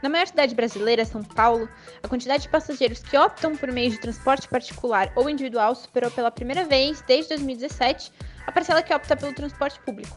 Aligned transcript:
Na 0.00 0.08
maior 0.08 0.28
cidade 0.28 0.54
brasileira, 0.54 1.04
São 1.04 1.24
Paulo, 1.24 1.68
a 2.02 2.08
quantidade 2.08 2.44
de 2.44 2.48
passageiros 2.48 3.00
que 3.00 3.18
optam 3.18 3.56
por 3.56 3.72
meio 3.72 3.90
de 3.90 3.98
transporte 3.98 4.48
particular 4.48 5.12
ou 5.16 5.28
individual 5.28 5.74
superou 5.74 6.10
pela 6.10 6.30
primeira 6.30 6.64
vez 6.64 7.02
desde 7.02 7.30
2017 7.30 8.12
a 8.46 8.52
parcela 8.52 8.82
que 8.82 8.94
opta 8.94 9.16
pelo 9.16 9.34
transporte 9.34 9.80
público. 9.80 10.16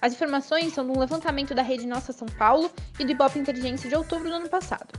As 0.00 0.12
informações 0.12 0.72
são 0.72 0.84
de 0.84 0.90
um 0.90 0.98
levantamento 0.98 1.54
da 1.54 1.62
rede 1.62 1.86
Nossa 1.86 2.12
São 2.12 2.26
Paulo 2.26 2.68
e 2.98 3.04
do 3.04 3.12
Ibope 3.12 3.38
Inteligência 3.38 3.88
de 3.88 3.94
outubro 3.94 4.28
do 4.28 4.34
ano 4.34 4.48
passado. 4.48 4.98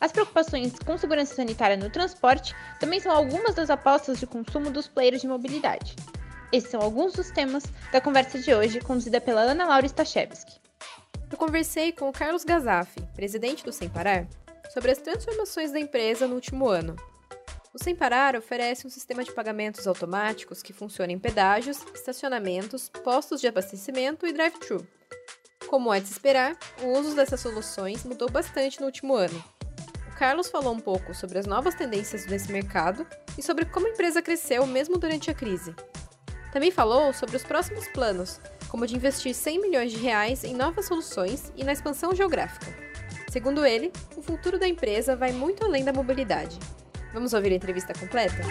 As 0.00 0.12
preocupações 0.12 0.78
com 0.78 0.96
segurança 0.96 1.34
sanitária 1.34 1.76
no 1.76 1.90
transporte 1.90 2.54
também 2.78 3.00
são 3.00 3.10
algumas 3.10 3.56
das 3.56 3.70
apostas 3.70 4.20
de 4.20 4.26
consumo 4.26 4.70
dos 4.70 4.86
players 4.86 5.20
de 5.20 5.28
mobilidade. 5.28 5.96
Esses 6.52 6.70
são 6.70 6.80
alguns 6.80 7.14
dos 7.14 7.30
temas 7.30 7.64
da 7.90 8.00
conversa 8.00 8.38
de 8.38 8.54
hoje, 8.54 8.80
conduzida 8.80 9.20
pela 9.20 9.40
Ana 9.40 9.66
Laura 9.66 9.86
Stachewski 9.86 10.61
conversei 11.44 11.90
com 11.90 12.08
o 12.08 12.12
Carlos 12.12 12.44
Gazafi, 12.44 13.00
presidente 13.16 13.64
do 13.64 13.72
Sem 13.72 13.88
Parar, 13.88 14.28
sobre 14.72 14.92
as 14.92 14.98
transformações 14.98 15.72
da 15.72 15.80
empresa 15.80 16.28
no 16.28 16.36
último 16.36 16.68
ano. 16.68 16.94
O 17.74 17.82
Sem 17.82 17.96
Parar 17.96 18.36
oferece 18.36 18.86
um 18.86 18.90
sistema 18.90 19.24
de 19.24 19.32
pagamentos 19.32 19.88
automáticos 19.88 20.62
que 20.62 20.72
funciona 20.72 21.10
em 21.10 21.18
pedágios, 21.18 21.84
estacionamentos, 21.92 22.88
postos 22.88 23.40
de 23.40 23.48
abastecimento 23.48 24.24
e 24.24 24.32
drive-thru. 24.32 24.86
Como 25.66 25.92
é 25.92 25.98
de 25.98 26.06
se 26.06 26.12
esperar, 26.12 26.56
o 26.80 26.96
uso 26.96 27.16
dessas 27.16 27.40
soluções 27.40 28.04
mudou 28.04 28.30
bastante 28.30 28.78
no 28.78 28.86
último 28.86 29.16
ano. 29.16 29.44
O 30.14 30.16
Carlos 30.16 30.48
falou 30.48 30.72
um 30.72 30.80
pouco 30.80 31.12
sobre 31.12 31.40
as 31.40 31.46
novas 31.46 31.74
tendências 31.74 32.24
nesse 32.24 32.52
mercado 32.52 33.04
e 33.36 33.42
sobre 33.42 33.64
como 33.64 33.88
a 33.88 33.90
empresa 33.90 34.22
cresceu 34.22 34.64
mesmo 34.64 34.96
durante 34.96 35.28
a 35.28 35.34
crise. 35.34 35.74
Também 36.52 36.70
falou 36.70 37.12
sobre 37.12 37.34
os 37.34 37.42
próximos 37.42 37.88
planos, 37.88 38.40
como 38.72 38.86
de 38.86 38.96
investir 38.96 39.34
100 39.34 39.60
milhões 39.60 39.92
de 39.92 39.98
reais 39.98 40.44
em 40.44 40.54
novas 40.54 40.86
soluções 40.86 41.52
e 41.54 41.62
na 41.62 41.74
expansão 41.74 42.14
geográfica. 42.14 42.72
Segundo 43.30 43.66
ele, 43.66 43.92
o 44.16 44.22
futuro 44.22 44.58
da 44.58 44.66
empresa 44.66 45.14
vai 45.14 45.30
muito 45.30 45.62
além 45.62 45.84
da 45.84 45.92
mobilidade. 45.92 46.58
Vamos 47.12 47.34
ouvir 47.34 47.52
a 47.52 47.56
entrevista 47.56 47.92
completa? 47.92 48.42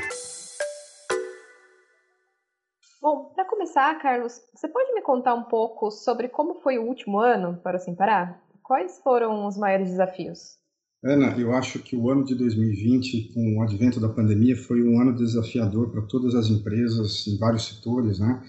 Bom, 3.02 3.32
para 3.34 3.46
começar, 3.46 4.00
Carlos, 4.00 4.40
você 4.54 4.68
pode 4.68 4.94
me 4.94 5.02
contar 5.02 5.34
um 5.34 5.46
pouco 5.46 5.90
sobre 5.90 6.30
como 6.30 6.62
foi 6.62 6.78
o 6.78 6.84
último 6.84 7.20
ano 7.20 7.60
para 7.64 7.78
o 7.78 7.80
Sem 7.80 7.96
Parar? 7.96 8.44
Quais 8.62 9.02
foram 9.04 9.48
os 9.48 9.58
maiores 9.58 9.90
desafios? 9.90 10.60
Ana, 11.04 11.36
eu 11.36 11.52
acho 11.52 11.80
que 11.80 11.96
o 11.96 12.12
ano 12.12 12.24
de 12.24 12.36
2020, 12.36 13.34
com 13.34 13.58
o 13.58 13.64
advento 13.64 14.00
da 14.00 14.08
pandemia, 14.08 14.56
foi 14.56 14.84
um 14.84 15.02
ano 15.02 15.16
desafiador 15.16 15.90
para 15.90 16.04
todas 16.04 16.36
as 16.36 16.48
empresas 16.48 17.26
em 17.26 17.40
vários 17.40 17.66
setores, 17.66 18.20
né? 18.20 18.40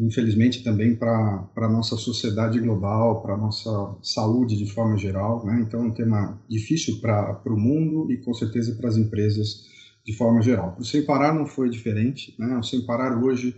Infelizmente 0.00 0.62
também 0.64 0.96
para 0.96 1.46
a 1.56 1.68
nossa 1.68 1.96
sociedade 1.96 2.58
global, 2.58 3.20
para 3.20 3.34
a 3.34 3.36
nossa 3.36 3.96
saúde 4.02 4.56
de 4.56 4.66
forma 4.66 4.96
geral. 4.96 5.44
Né? 5.44 5.62
Então, 5.66 5.84
é 5.84 5.86
um 5.88 5.92
tema 5.92 6.42
difícil 6.48 7.00
para 7.00 7.40
o 7.46 7.58
mundo 7.58 8.10
e 8.10 8.16
com 8.16 8.32
certeza 8.32 8.74
para 8.76 8.88
as 8.88 8.96
empresas 8.96 9.68
de 10.04 10.16
forma 10.16 10.40
geral. 10.40 10.76
O 10.78 10.84
Sem 10.84 11.04
Parar 11.04 11.34
não 11.34 11.44
foi 11.44 11.68
diferente. 11.68 12.34
Né? 12.38 12.56
O 12.56 12.62
Sem 12.62 12.84
Parar 12.86 13.22
hoje 13.22 13.54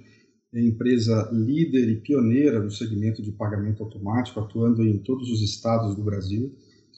é 0.52 0.60
empresa 0.60 1.30
líder 1.32 1.88
e 1.88 2.00
pioneira 2.00 2.60
no 2.60 2.70
segmento 2.70 3.22
de 3.22 3.32
pagamento 3.32 3.82
automático, 3.82 4.40
atuando 4.40 4.82
em 4.82 4.98
todos 4.98 5.30
os 5.30 5.40
estados 5.40 5.94
do 5.94 6.02
Brasil, 6.02 6.52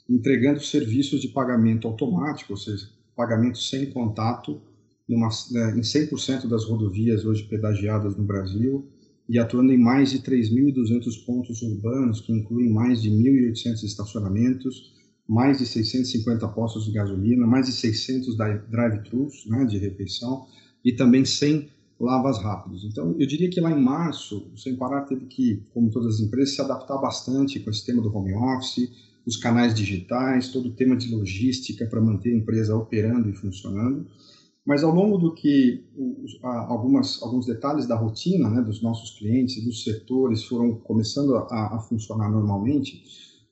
entregando 0.09 0.59
serviços 0.59 1.21
de 1.21 1.29
pagamento 1.29 1.87
automático, 1.87 2.53
ou 2.53 2.57
seja, 2.57 2.89
pagamento 3.15 3.59
sem 3.59 3.91
contato, 3.91 4.61
numa, 5.07 5.29
né, 5.51 5.77
em 5.77 5.81
100% 5.81 6.47
das 6.47 6.65
rodovias 6.65 7.23
hoje 7.23 7.43
pedagiadas 7.43 8.17
no 8.17 8.23
Brasil, 8.23 8.89
e 9.27 9.39
atuando 9.39 9.71
em 9.71 9.77
mais 9.77 10.11
de 10.11 10.19
3.200 10.19 11.25
pontos 11.25 11.61
urbanos, 11.61 12.21
que 12.21 12.31
incluem 12.31 12.71
mais 12.71 13.01
de 13.01 13.09
1.800 13.09 13.83
estacionamentos, 13.83 14.93
mais 15.27 15.57
de 15.57 15.65
650 15.65 16.47
postos 16.49 16.85
de 16.85 16.91
gasolina, 16.91 17.47
mais 17.47 17.65
de 17.65 17.73
600 17.73 18.37
drive-thrus 18.69 19.45
né, 19.47 19.65
de 19.65 19.77
refeição 19.77 20.45
e 20.83 20.93
também 20.93 21.25
100 21.25 21.69
lavas 21.99 22.37
rápidos. 22.37 22.83
Então, 22.83 23.15
eu 23.17 23.25
diria 23.25 23.49
que 23.49 23.59
lá 23.59 23.71
em 23.71 23.81
março, 23.81 24.51
o 24.53 24.57
Sem 24.57 24.75
Parar 24.75 25.01
teve 25.01 25.25
que, 25.25 25.63
como 25.73 25.89
todas 25.89 26.15
as 26.15 26.21
empresas, 26.21 26.53
se 26.53 26.61
adaptar 26.61 26.97
bastante 26.97 27.59
com 27.59 27.69
esse 27.69 27.85
tema 27.85 28.01
do 28.01 28.15
home 28.15 28.33
office, 28.33 28.91
os 29.25 29.37
canais 29.37 29.73
digitais, 29.73 30.49
todo 30.49 30.69
o 30.69 30.73
tema 30.73 30.95
de 30.95 31.13
logística 31.13 31.85
para 31.87 31.99
manter 31.99 32.31
a 32.31 32.37
empresa 32.37 32.75
operando 32.75 33.29
e 33.29 33.33
funcionando. 33.33 34.05
Mas 34.65 34.83
ao 34.83 34.93
longo 34.93 35.17
do 35.17 35.33
que 35.33 35.85
algumas, 36.41 37.21
alguns 37.21 37.45
detalhes 37.45 37.85
da 37.85 37.95
rotina 37.95 38.49
né, 38.49 38.61
dos 38.61 38.81
nossos 38.81 39.17
clientes, 39.17 39.63
dos 39.63 39.83
setores 39.83 40.43
foram 40.43 40.75
começando 40.75 41.35
a, 41.35 41.75
a 41.75 41.79
funcionar 41.79 42.31
normalmente, 42.31 43.03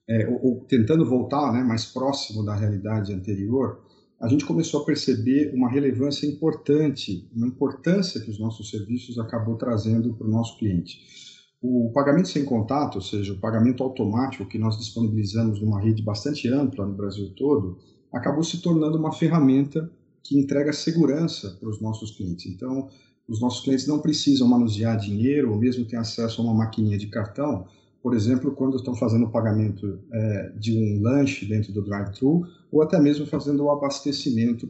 é, 0.10 0.28
ou, 0.28 0.44
ou, 0.44 0.66
tentando 0.66 1.08
voltar 1.08 1.54
né, 1.54 1.64
mais 1.64 1.86
próximo 1.86 2.44
da 2.44 2.56
realidade 2.56 3.14
anterior, 3.14 3.80
a 4.20 4.28
gente 4.28 4.46
começou 4.46 4.82
a 4.82 4.86
perceber 4.86 5.54
uma 5.54 5.70
relevância 5.70 6.26
importante, 6.26 7.30
uma 7.36 7.48
importância 7.48 8.20
que 8.22 8.32
os 8.32 8.40
nossos 8.40 8.70
serviços 8.70 9.20
acabou 9.20 9.56
trazendo 9.56 10.14
para 10.16 10.26
o 10.26 10.32
nosso 10.32 10.58
cliente. 10.58 10.98
O 11.62 11.92
pagamento 11.94 12.28
sem 12.28 12.44
contato, 12.44 12.96
ou 12.96 13.02
seja, 13.02 13.34
o 13.34 13.40
pagamento 13.40 13.84
automático 13.84 14.48
que 14.48 14.58
nós 14.58 14.78
disponibilizamos 14.78 15.62
numa 15.62 15.80
rede 15.80 16.02
bastante 16.02 16.48
ampla 16.48 16.86
no 16.86 16.96
Brasil 16.96 17.34
todo, 17.36 17.78
acabou 18.12 18.44
se 18.44 18.62
tornando 18.62 18.98
uma 18.98 19.12
ferramenta 19.12 19.90
que 20.24 20.38
entrega 20.38 20.72
segurança 20.72 21.58
para 21.60 21.70
os 21.70 21.82
nossos 21.82 22.12
clientes. 22.12 22.46
Então, 22.46 22.90
os 23.28 23.42
nossos 23.42 23.64
clientes 23.64 23.88
não 23.88 24.00
precisam 24.00 24.48
manusear 24.48 24.98
dinheiro 24.98 25.52
ou 25.52 25.58
mesmo 25.58 25.86
ter 25.86 25.98
acesso 25.98 26.42
a 26.42 26.44
uma 26.46 26.54
maquininha 26.54 26.98
de 26.98 27.08
cartão, 27.08 27.68
por 28.02 28.14
exemplo, 28.14 28.52
quando 28.52 28.76
estão 28.76 28.94
fazendo 28.96 29.26
o 29.26 29.32
pagamento 29.32 30.00
é, 30.12 30.54
de 30.58 30.78
um 30.78 31.02
lanche 31.02 31.46
dentro 31.46 31.72
do 31.72 31.82
drive-thru 31.82 32.46
ou 32.70 32.82
até 32.82 33.00
mesmo 33.00 33.26
fazendo 33.26 33.64
o 33.64 33.72
abastecimento 33.72 34.68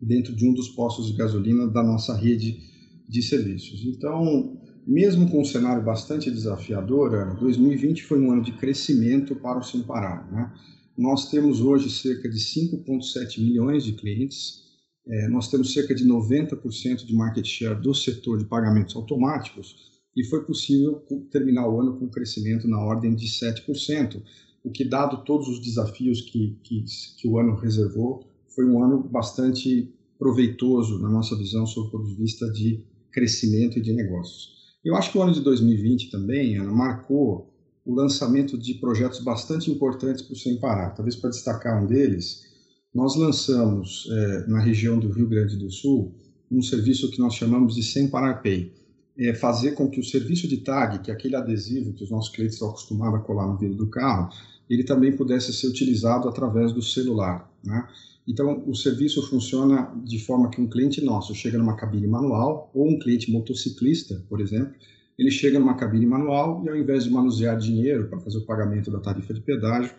dentro 0.00 0.34
de 0.34 0.48
um 0.48 0.54
dos 0.54 0.70
postos 0.70 1.06
de 1.06 1.12
gasolina 1.12 1.66
da 1.66 1.82
nossa 1.82 2.16
rede 2.16 2.60
de 3.06 3.22
serviços. 3.22 3.84
Então, 3.84 4.58
mesmo 4.86 5.30
com 5.30 5.42
um 5.42 5.44
cenário 5.44 5.84
bastante 5.84 6.30
desafiador, 6.30 7.36
2020 7.38 8.04
foi 8.04 8.18
um 8.18 8.32
ano 8.32 8.42
de 8.42 8.52
crescimento 8.52 9.36
para 9.36 9.58
o 9.58 9.62
Sem 9.62 9.82
Parar. 9.82 10.30
Né? 10.32 10.50
Nós 10.96 11.30
temos 11.30 11.60
hoje 11.60 11.90
cerca 11.90 12.28
de 12.28 12.38
5,7 12.38 13.38
milhões 13.38 13.84
de 13.84 13.92
clientes, 13.92 14.62
é, 15.06 15.28
nós 15.28 15.48
temos 15.48 15.72
cerca 15.72 15.94
de 15.94 16.06
90% 16.06 17.04
de 17.04 17.14
market 17.14 17.46
share 17.46 17.80
do 17.80 17.94
setor 17.94 18.38
de 18.38 18.44
pagamentos 18.44 18.94
automáticos 18.94 19.90
e 20.16 20.24
foi 20.24 20.44
possível 20.44 21.02
terminar 21.30 21.68
o 21.68 21.80
ano 21.80 21.98
com 21.98 22.04
um 22.04 22.10
crescimento 22.10 22.68
na 22.68 22.78
ordem 22.78 23.14
de 23.14 23.26
7%, 23.26 24.22
o 24.64 24.70
que, 24.70 24.84
dado 24.84 25.24
todos 25.24 25.48
os 25.48 25.60
desafios 25.60 26.20
que, 26.20 26.56
que, 26.62 26.84
que 27.18 27.28
o 27.28 27.38
ano 27.38 27.56
reservou, 27.56 28.24
foi 28.54 28.64
um 28.64 28.82
ano 28.82 29.02
bastante 29.02 29.92
proveitoso 30.18 31.00
na 31.00 31.08
nossa 31.08 31.36
visão 31.36 31.66
sob 31.66 31.88
o 31.88 31.90
ponto 31.90 32.06
de 32.06 32.14
vista 32.14 32.48
de 32.50 32.84
crescimento 33.10 33.78
e 33.78 33.82
de 33.82 33.92
negócios. 33.92 34.52
Eu 34.84 34.94
acho 34.94 35.10
que 35.10 35.18
o 35.18 35.22
ano 35.22 35.32
de 35.32 35.40
2020 35.40 36.10
também 36.10 36.56
Ana, 36.56 36.70
marcou 36.70 37.52
o 37.84 37.94
lançamento 37.94 38.56
de 38.56 38.74
projetos 38.74 39.20
bastante 39.20 39.70
importantes 39.70 40.22
para 40.22 40.34
o 40.34 40.36
Sem 40.36 40.58
Parar. 40.58 40.90
Talvez 40.90 41.16
para 41.16 41.30
destacar 41.30 41.82
um 41.82 41.86
deles, 41.86 42.51
nós 42.94 43.16
lançamos 43.16 44.08
é, 44.10 44.46
na 44.48 44.60
região 44.60 44.98
do 44.98 45.08
Rio 45.10 45.28
Grande 45.28 45.56
do 45.56 45.70
Sul 45.70 46.12
um 46.50 46.60
serviço 46.60 47.10
que 47.10 47.18
nós 47.18 47.34
chamamos 47.34 47.74
de 47.74 47.82
Sem 47.82 48.08
Parar 48.08 48.42
Pay. 48.42 48.72
É 49.18 49.34
fazer 49.34 49.72
com 49.72 49.88
que 49.88 50.00
o 50.00 50.04
serviço 50.04 50.46
de 50.46 50.58
tag, 50.58 50.98
que 51.00 51.10
é 51.10 51.14
aquele 51.14 51.36
adesivo 51.36 51.92
que 51.92 52.04
os 52.04 52.10
nossos 52.10 52.34
clientes 52.34 52.54
estão 52.54 52.68
acostumados 52.68 53.20
a 53.20 53.22
colar 53.22 53.46
no 53.46 53.56
vidro 53.56 53.76
do 53.76 53.86
carro, 53.86 54.30
ele 54.68 54.84
também 54.84 55.14
pudesse 55.14 55.52
ser 55.52 55.66
utilizado 55.66 56.28
através 56.28 56.72
do 56.72 56.82
celular. 56.82 57.50
Né? 57.64 57.86
Então, 58.26 58.62
o 58.66 58.74
serviço 58.74 59.22
funciona 59.28 59.90
de 60.04 60.18
forma 60.18 60.50
que 60.50 60.60
um 60.60 60.68
cliente 60.68 61.02
nosso 61.02 61.34
chega 61.34 61.58
numa 61.58 61.76
cabine 61.76 62.06
manual, 62.06 62.70
ou 62.74 62.88
um 62.88 62.98
cliente 62.98 63.30
motociclista, 63.30 64.22
por 64.28 64.40
exemplo, 64.40 64.74
ele 65.18 65.30
chega 65.30 65.58
numa 65.58 65.74
cabine 65.74 66.06
manual 66.06 66.62
e 66.64 66.68
ao 66.68 66.76
invés 66.76 67.04
de 67.04 67.10
manusear 67.10 67.58
dinheiro 67.58 68.08
para 68.08 68.18
fazer 68.20 68.38
o 68.38 68.46
pagamento 68.46 68.90
da 68.90 68.98
tarifa 68.98 69.34
de 69.34 69.40
pedágio, 69.40 69.92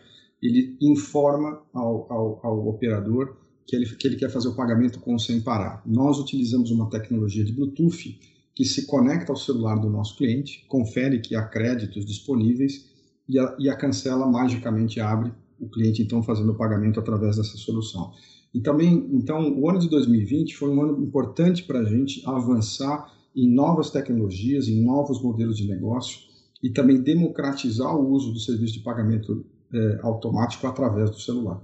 ele 0.43 0.77
informa 0.81 1.61
ao, 1.73 2.11
ao, 2.11 2.39
ao 2.45 2.67
operador 2.67 3.37
que 3.65 3.75
ele, 3.75 3.85
que 3.85 4.05
ele 4.05 4.17
quer 4.17 4.29
fazer 4.29 4.49
o 4.49 4.55
pagamento 4.55 4.99
com 4.99 5.17
sem 5.17 5.41
parar. 5.41 5.81
Nós 5.85 6.19
utilizamos 6.19 6.69
uma 6.69 6.89
tecnologia 6.89 7.45
de 7.45 7.53
Bluetooth 7.53 8.19
que 8.53 8.65
se 8.65 8.85
conecta 8.85 9.31
ao 9.31 9.37
celular 9.37 9.75
do 9.79 9.89
nosso 9.89 10.17
cliente, 10.17 10.65
confere 10.67 11.19
que 11.19 11.35
há 11.35 11.43
créditos 11.43 12.05
disponíveis 12.05 12.89
e 13.27 13.39
a, 13.39 13.55
e 13.57 13.69
a 13.69 13.75
cancela 13.75 14.29
magicamente 14.29 14.99
abre 14.99 15.31
o 15.59 15.69
cliente 15.69 16.01
então 16.01 16.21
fazendo 16.21 16.51
o 16.51 16.55
pagamento 16.55 16.99
através 16.99 17.37
dessa 17.37 17.57
solução. 17.57 18.11
E 18.53 18.59
também, 18.59 19.09
então, 19.13 19.57
o 19.57 19.67
ano 19.69 19.79
de 19.79 19.89
2020 19.89 20.55
foi 20.55 20.69
um 20.69 20.81
ano 20.81 21.01
importante 21.01 21.63
para 21.63 21.79
a 21.79 21.85
gente 21.85 22.21
avançar 22.25 23.11
em 23.35 23.49
novas 23.49 23.89
tecnologias, 23.89 24.67
em 24.67 24.83
novos 24.83 25.21
modelos 25.23 25.57
de 25.57 25.67
negócio 25.67 26.19
e 26.61 26.69
também 26.69 27.01
democratizar 27.01 27.95
o 27.95 28.11
uso 28.11 28.31
do 28.31 28.39
serviço 28.39 28.73
de 28.73 28.81
pagamento 28.81 29.45
é, 29.73 29.99
automático 30.01 30.67
através 30.67 31.09
do 31.09 31.19
celular. 31.19 31.61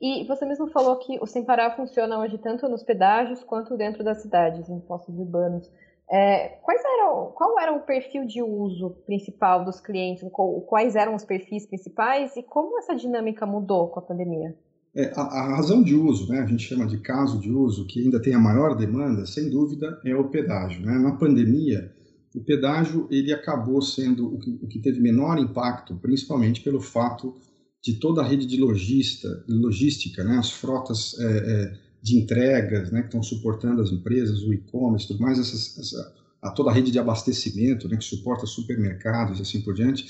E 0.00 0.24
você 0.26 0.46
mesmo 0.46 0.68
falou 0.68 0.96
que 0.96 1.18
o 1.20 1.26
Sem 1.26 1.44
Parar 1.44 1.76
funciona 1.76 2.18
hoje 2.18 2.38
tanto 2.38 2.66
nos 2.68 2.82
pedágios 2.82 3.44
quanto 3.44 3.76
dentro 3.76 4.02
das 4.02 4.22
cidades, 4.22 4.68
em 4.68 4.80
postos 4.80 5.18
urbanos. 5.18 5.70
É, 6.10 6.48
quais 6.62 6.82
eram, 6.82 7.32
qual 7.34 7.60
era 7.60 7.72
o 7.72 7.80
perfil 7.80 8.26
de 8.26 8.42
uso 8.42 8.96
principal 9.06 9.64
dos 9.64 9.80
clientes? 9.80 10.26
Quais 10.66 10.96
eram 10.96 11.14
os 11.14 11.24
perfis 11.24 11.66
principais 11.66 12.34
e 12.36 12.42
como 12.42 12.78
essa 12.78 12.96
dinâmica 12.96 13.44
mudou 13.46 13.88
com 13.88 14.00
a 14.00 14.02
pandemia? 14.02 14.56
É, 14.94 15.12
a, 15.14 15.20
a, 15.20 15.56
razão 15.56 15.82
de 15.82 15.94
uso, 15.94 16.32
né, 16.32 16.40
a 16.40 16.46
gente 16.46 16.64
chama 16.64 16.84
de 16.86 16.98
caso 16.98 17.38
de 17.38 17.52
uso, 17.52 17.86
que 17.86 18.00
ainda 18.00 18.20
tem 18.20 18.34
a 18.34 18.40
maior 18.40 18.74
demanda, 18.74 19.24
sem 19.24 19.48
dúvida, 19.48 20.00
é 20.04 20.14
o 20.16 20.28
pedágio. 20.28 20.84
Né? 20.84 20.98
Na 20.98 21.12
pandemia, 21.12 21.92
o 22.34 22.40
pedágio 22.40 23.08
ele 23.10 23.32
acabou 23.32 23.82
sendo 23.82 24.34
o 24.34 24.38
que, 24.38 24.58
o 24.62 24.68
que 24.68 24.78
teve 24.78 25.00
menor 25.00 25.38
impacto, 25.38 25.96
principalmente 25.96 26.60
pelo 26.60 26.80
fato 26.80 27.34
de 27.82 27.94
toda 27.94 28.20
a 28.20 28.24
rede 28.24 28.46
de 28.46 28.56
logista, 28.56 29.44
logística, 29.48 30.22
né, 30.22 30.36
as 30.36 30.50
frotas 30.50 31.18
é, 31.18 31.24
é, 31.24 31.78
de 32.02 32.18
entregas 32.18 32.90
né, 32.90 33.00
que 33.00 33.08
estão 33.08 33.22
suportando 33.22 33.80
as 33.82 33.90
empresas, 33.90 34.42
o 34.42 34.52
e-commerce, 34.52 35.08
tudo 35.08 35.20
mais, 35.20 35.38
essas, 35.38 35.78
essa, 35.78 36.14
a 36.42 36.50
toda 36.50 36.70
a 36.70 36.72
rede 36.72 36.90
de 36.90 36.98
abastecimento 36.98 37.88
né, 37.88 37.96
que 37.96 38.04
suporta 38.04 38.46
supermercados 38.46 39.38
e 39.38 39.42
assim 39.42 39.62
por 39.62 39.74
diante, 39.74 40.06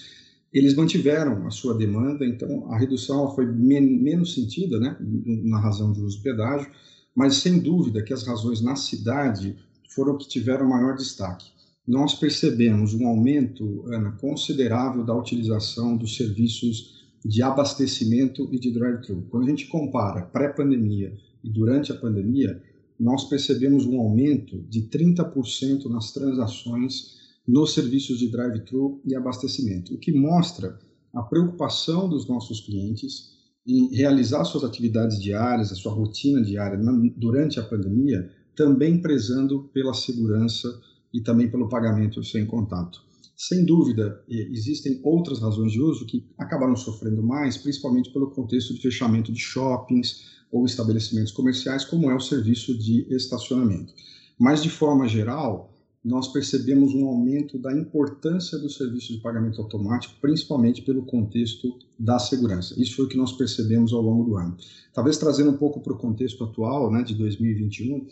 eles 0.52 0.74
mantiveram 0.74 1.46
a 1.46 1.50
sua 1.50 1.76
demanda, 1.76 2.26
então 2.26 2.70
a 2.72 2.78
redução 2.78 3.32
foi 3.34 3.46
men 3.46 4.02
menos 4.02 4.34
sentida 4.34 4.80
né, 4.80 4.96
na 5.00 5.60
razão 5.60 5.92
de 5.92 6.00
uso 6.00 6.18
do 6.18 6.22
pedágio, 6.22 6.70
mas 7.14 7.36
sem 7.36 7.60
dúvida 7.60 8.02
que 8.02 8.12
as 8.12 8.24
razões 8.24 8.60
na 8.60 8.74
cidade 8.74 9.56
foram 9.88 10.18
que 10.18 10.28
tiveram 10.28 10.68
maior 10.68 10.96
destaque. 10.96 11.46
Nós 11.90 12.14
percebemos 12.14 12.94
um 12.94 13.04
aumento, 13.08 13.84
Ana, 13.92 14.12
considerável 14.12 15.04
da 15.04 15.12
utilização 15.12 15.96
dos 15.96 16.16
serviços 16.16 17.04
de 17.24 17.42
abastecimento 17.42 18.48
e 18.52 18.60
de 18.60 18.70
drive-thru. 18.70 19.26
Quando 19.28 19.46
a 19.46 19.50
gente 19.50 19.66
compara 19.66 20.22
pré-pandemia 20.22 21.12
e 21.42 21.50
durante 21.50 21.90
a 21.90 21.96
pandemia, 21.96 22.62
nós 22.96 23.24
percebemos 23.24 23.86
um 23.86 23.98
aumento 23.98 24.62
de 24.68 24.82
30% 24.82 25.86
nas 25.86 26.12
transações 26.12 27.18
nos 27.44 27.74
serviços 27.74 28.20
de 28.20 28.28
drive-thru 28.28 29.02
e 29.04 29.16
abastecimento, 29.16 29.92
o 29.92 29.98
que 29.98 30.12
mostra 30.12 30.78
a 31.12 31.22
preocupação 31.24 32.08
dos 32.08 32.28
nossos 32.28 32.60
clientes 32.60 33.32
em 33.66 33.92
realizar 33.96 34.44
suas 34.44 34.62
atividades 34.62 35.20
diárias, 35.20 35.72
a 35.72 35.74
sua 35.74 35.92
rotina 35.92 36.40
diária 36.40 36.78
durante 37.16 37.58
a 37.58 37.64
pandemia, 37.64 38.30
também 38.54 39.02
prezando 39.02 39.64
pela 39.72 39.92
segurança 39.92 40.68
e 41.12 41.20
também 41.20 41.50
pelo 41.50 41.68
pagamento 41.68 42.22
sem 42.22 42.46
contato. 42.46 43.02
Sem 43.36 43.64
dúvida, 43.64 44.22
existem 44.28 45.00
outras 45.02 45.40
razões 45.40 45.72
de 45.72 45.80
uso 45.80 46.04
que 46.04 46.26
acabaram 46.36 46.76
sofrendo 46.76 47.22
mais, 47.22 47.56
principalmente 47.56 48.12
pelo 48.12 48.30
contexto 48.30 48.74
de 48.74 48.82
fechamento 48.82 49.32
de 49.32 49.40
shoppings 49.40 50.26
ou 50.52 50.66
estabelecimentos 50.66 51.32
comerciais, 51.32 51.84
como 51.84 52.10
é 52.10 52.14
o 52.14 52.20
serviço 52.20 52.76
de 52.76 53.06
estacionamento. 53.08 53.94
Mas, 54.38 54.62
de 54.62 54.68
forma 54.68 55.08
geral, 55.08 55.72
nós 56.04 56.28
percebemos 56.28 56.94
um 56.94 57.06
aumento 57.06 57.58
da 57.58 57.76
importância 57.76 58.58
do 58.58 58.70
serviço 58.70 59.12
de 59.12 59.20
pagamento 59.20 59.60
automático, 59.60 60.14
principalmente 60.20 60.82
pelo 60.82 61.02
contexto 61.04 61.78
da 61.98 62.18
segurança. 62.18 62.74
Isso 62.80 62.96
foi 62.96 63.04
o 63.04 63.08
que 63.08 63.16
nós 63.16 63.32
percebemos 63.32 63.92
ao 63.92 64.00
longo 64.00 64.24
do 64.24 64.36
ano. 64.36 64.56
Talvez 64.94 65.18
trazendo 65.18 65.50
um 65.50 65.56
pouco 65.56 65.80
para 65.80 65.92
o 65.92 65.98
contexto 65.98 66.42
atual, 66.44 66.90
né, 66.90 67.02
de 67.02 67.14
2021, 67.14 68.06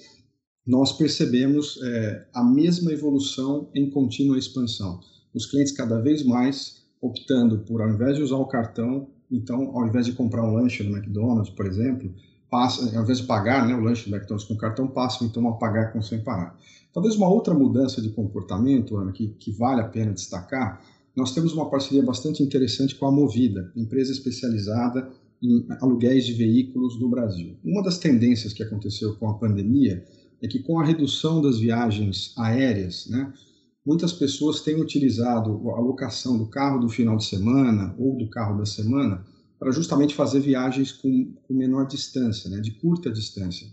nós 0.68 0.92
percebemos 0.92 1.80
é, 1.82 2.26
a 2.32 2.44
mesma 2.44 2.92
evolução 2.92 3.68
em 3.74 3.90
contínua 3.90 4.38
expansão 4.38 5.00
os 5.34 5.46
clientes 5.46 5.72
cada 5.72 6.00
vez 6.00 6.24
mais 6.24 6.82
optando 7.00 7.58
por, 7.60 7.80
ao 7.80 7.90
invés 7.90 8.16
de 8.16 8.22
usar 8.22 8.36
o 8.36 8.46
cartão, 8.46 9.08
então, 9.30 9.76
ao 9.76 9.86
invés 9.86 10.06
de 10.06 10.12
comprar 10.12 10.42
um 10.42 10.54
lanche 10.54 10.82
no 10.82 10.96
McDonald's, 10.96 11.50
por 11.50 11.66
exemplo, 11.66 12.12
passa, 12.50 12.96
ao 12.96 13.02
invés 13.02 13.18
de 13.18 13.26
pagar 13.26 13.66
né, 13.66 13.74
o 13.74 13.80
lanche 13.80 14.08
do 14.08 14.14
McDonald's 14.14 14.48
com 14.48 14.56
cartão, 14.56 14.88
passam 14.88 15.26
então 15.26 15.46
a 15.48 15.52
pagar 15.52 15.92
com 15.92 16.00
sem 16.00 16.20
parar. 16.20 16.58
Talvez 16.92 17.14
uma 17.14 17.28
outra 17.28 17.54
mudança 17.54 18.00
de 18.00 18.08
comportamento, 18.10 18.96
Ana, 18.96 19.12
que, 19.12 19.28
que 19.38 19.52
vale 19.52 19.80
a 19.80 19.84
pena 19.84 20.12
destacar, 20.12 20.82
nós 21.14 21.32
temos 21.32 21.52
uma 21.52 21.68
parceria 21.68 22.02
bastante 22.02 22.42
interessante 22.42 22.94
com 22.94 23.06
a 23.06 23.12
Movida, 23.12 23.70
empresa 23.76 24.12
especializada 24.12 25.08
em 25.42 25.66
aluguéis 25.80 26.26
de 26.26 26.32
veículos 26.32 26.98
no 26.98 27.08
Brasil. 27.08 27.56
Uma 27.64 27.82
das 27.82 27.98
tendências 27.98 28.52
que 28.52 28.62
aconteceu 28.62 29.14
com 29.16 29.28
a 29.28 29.34
pandemia 29.34 30.04
é 30.42 30.48
que 30.48 30.60
com 30.60 30.78
a 30.78 30.84
redução 30.84 31.42
das 31.42 31.58
viagens 31.58 32.32
aéreas, 32.36 33.06
né, 33.08 33.32
muitas 33.84 34.12
pessoas 34.12 34.60
têm 34.60 34.80
utilizado 34.80 35.70
a 35.70 35.80
locação 35.80 36.38
do 36.38 36.46
carro 36.46 36.80
do 36.80 36.88
final 36.88 37.16
de 37.16 37.24
semana 37.24 37.94
ou 37.98 38.16
do 38.16 38.28
carro 38.28 38.58
da 38.58 38.66
semana 38.66 39.24
para 39.58 39.72
justamente 39.72 40.14
fazer 40.14 40.40
viagens 40.40 40.92
com, 40.92 41.32
com 41.42 41.54
menor 41.54 41.86
distância, 41.86 42.48
né, 42.48 42.60
de 42.60 42.72
curta 42.72 43.10
distância. 43.10 43.66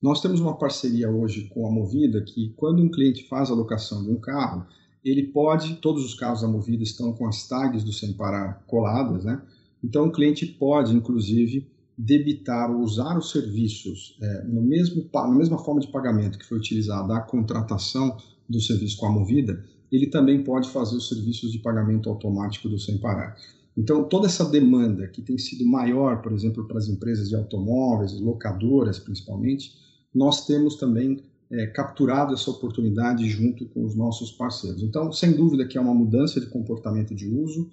Nós 0.00 0.20
temos 0.20 0.38
uma 0.38 0.56
parceria 0.58 1.10
hoje 1.10 1.48
com 1.48 1.66
a 1.66 1.72
Movida 1.72 2.22
que, 2.22 2.52
quando 2.56 2.82
um 2.82 2.90
cliente 2.90 3.26
faz 3.26 3.50
a 3.50 3.54
locação 3.54 4.04
de 4.04 4.10
um 4.10 4.20
carro, 4.20 4.66
ele 5.04 5.24
pode, 5.24 5.76
todos 5.76 6.04
os 6.04 6.14
carros 6.14 6.42
da 6.42 6.48
Movida 6.48 6.82
estão 6.82 7.12
com 7.12 7.26
as 7.26 7.48
tags 7.48 7.82
do 7.82 7.92
Sem 7.92 8.12
Parar 8.12 8.64
coladas, 8.66 9.24
né? 9.24 9.42
Então 9.82 10.06
o 10.06 10.12
cliente 10.12 10.46
pode, 10.46 10.94
inclusive, 10.94 11.66
debitar 11.96 12.70
ou 12.70 12.80
usar 12.82 13.16
os 13.16 13.30
serviços 13.30 14.16
é, 14.20 14.44
no 14.44 14.60
mesmo, 14.62 15.08
na 15.12 15.34
mesma 15.34 15.58
forma 15.58 15.80
de 15.80 15.88
pagamento 15.88 16.38
que 16.38 16.44
foi 16.44 16.58
utilizada 16.58 17.16
a 17.16 17.20
contratação 17.20 18.16
do 18.48 18.60
serviço 18.60 18.96
com 18.98 19.06
a 19.06 19.12
Movida, 19.12 19.64
ele 19.90 20.06
também 20.08 20.42
pode 20.42 20.68
fazer 20.70 20.96
os 20.96 21.08
serviços 21.08 21.52
de 21.52 21.58
pagamento 21.58 22.08
automático 22.08 22.68
do 22.68 22.78
Sem 22.78 22.98
Parar. 22.98 23.36
Então, 23.76 24.04
toda 24.04 24.26
essa 24.26 24.44
demanda 24.44 25.06
que 25.08 25.22
tem 25.22 25.36
sido 25.38 25.66
maior, 25.66 26.22
por 26.22 26.32
exemplo, 26.32 26.66
para 26.66 26.78
as 26.78 26.88
empresas 26.88 27.28
de 27.28 27.34
automóveis, 27.34 28.12
locadoras 28.20 28.98
principalmente, 28.98 29.72
nós 30.14 30.46
temos 30.46 30.76
também 30.76 31.22
é, 31.50 31.66
capturado 31.66 32.34
essa 32.34 32.50
oportunidade 32.50 33.28
junto 33.28 33.66
com 33.66 33.84
os 33.84 33.94
nossos 33.94 34.32
parceiros. 34.32 34.82
Então, 34.82 35.12
sem 35.12 35.32
dúvida 35.32 35.66
que 35.66 35.76
é 35.76 35.80
uma 35.80 35.94
mudança 35.94 36.40
de 36.40 36.46
comportamento 36.46 37.14
de 37.14 37.28
uso. 37.28 37.68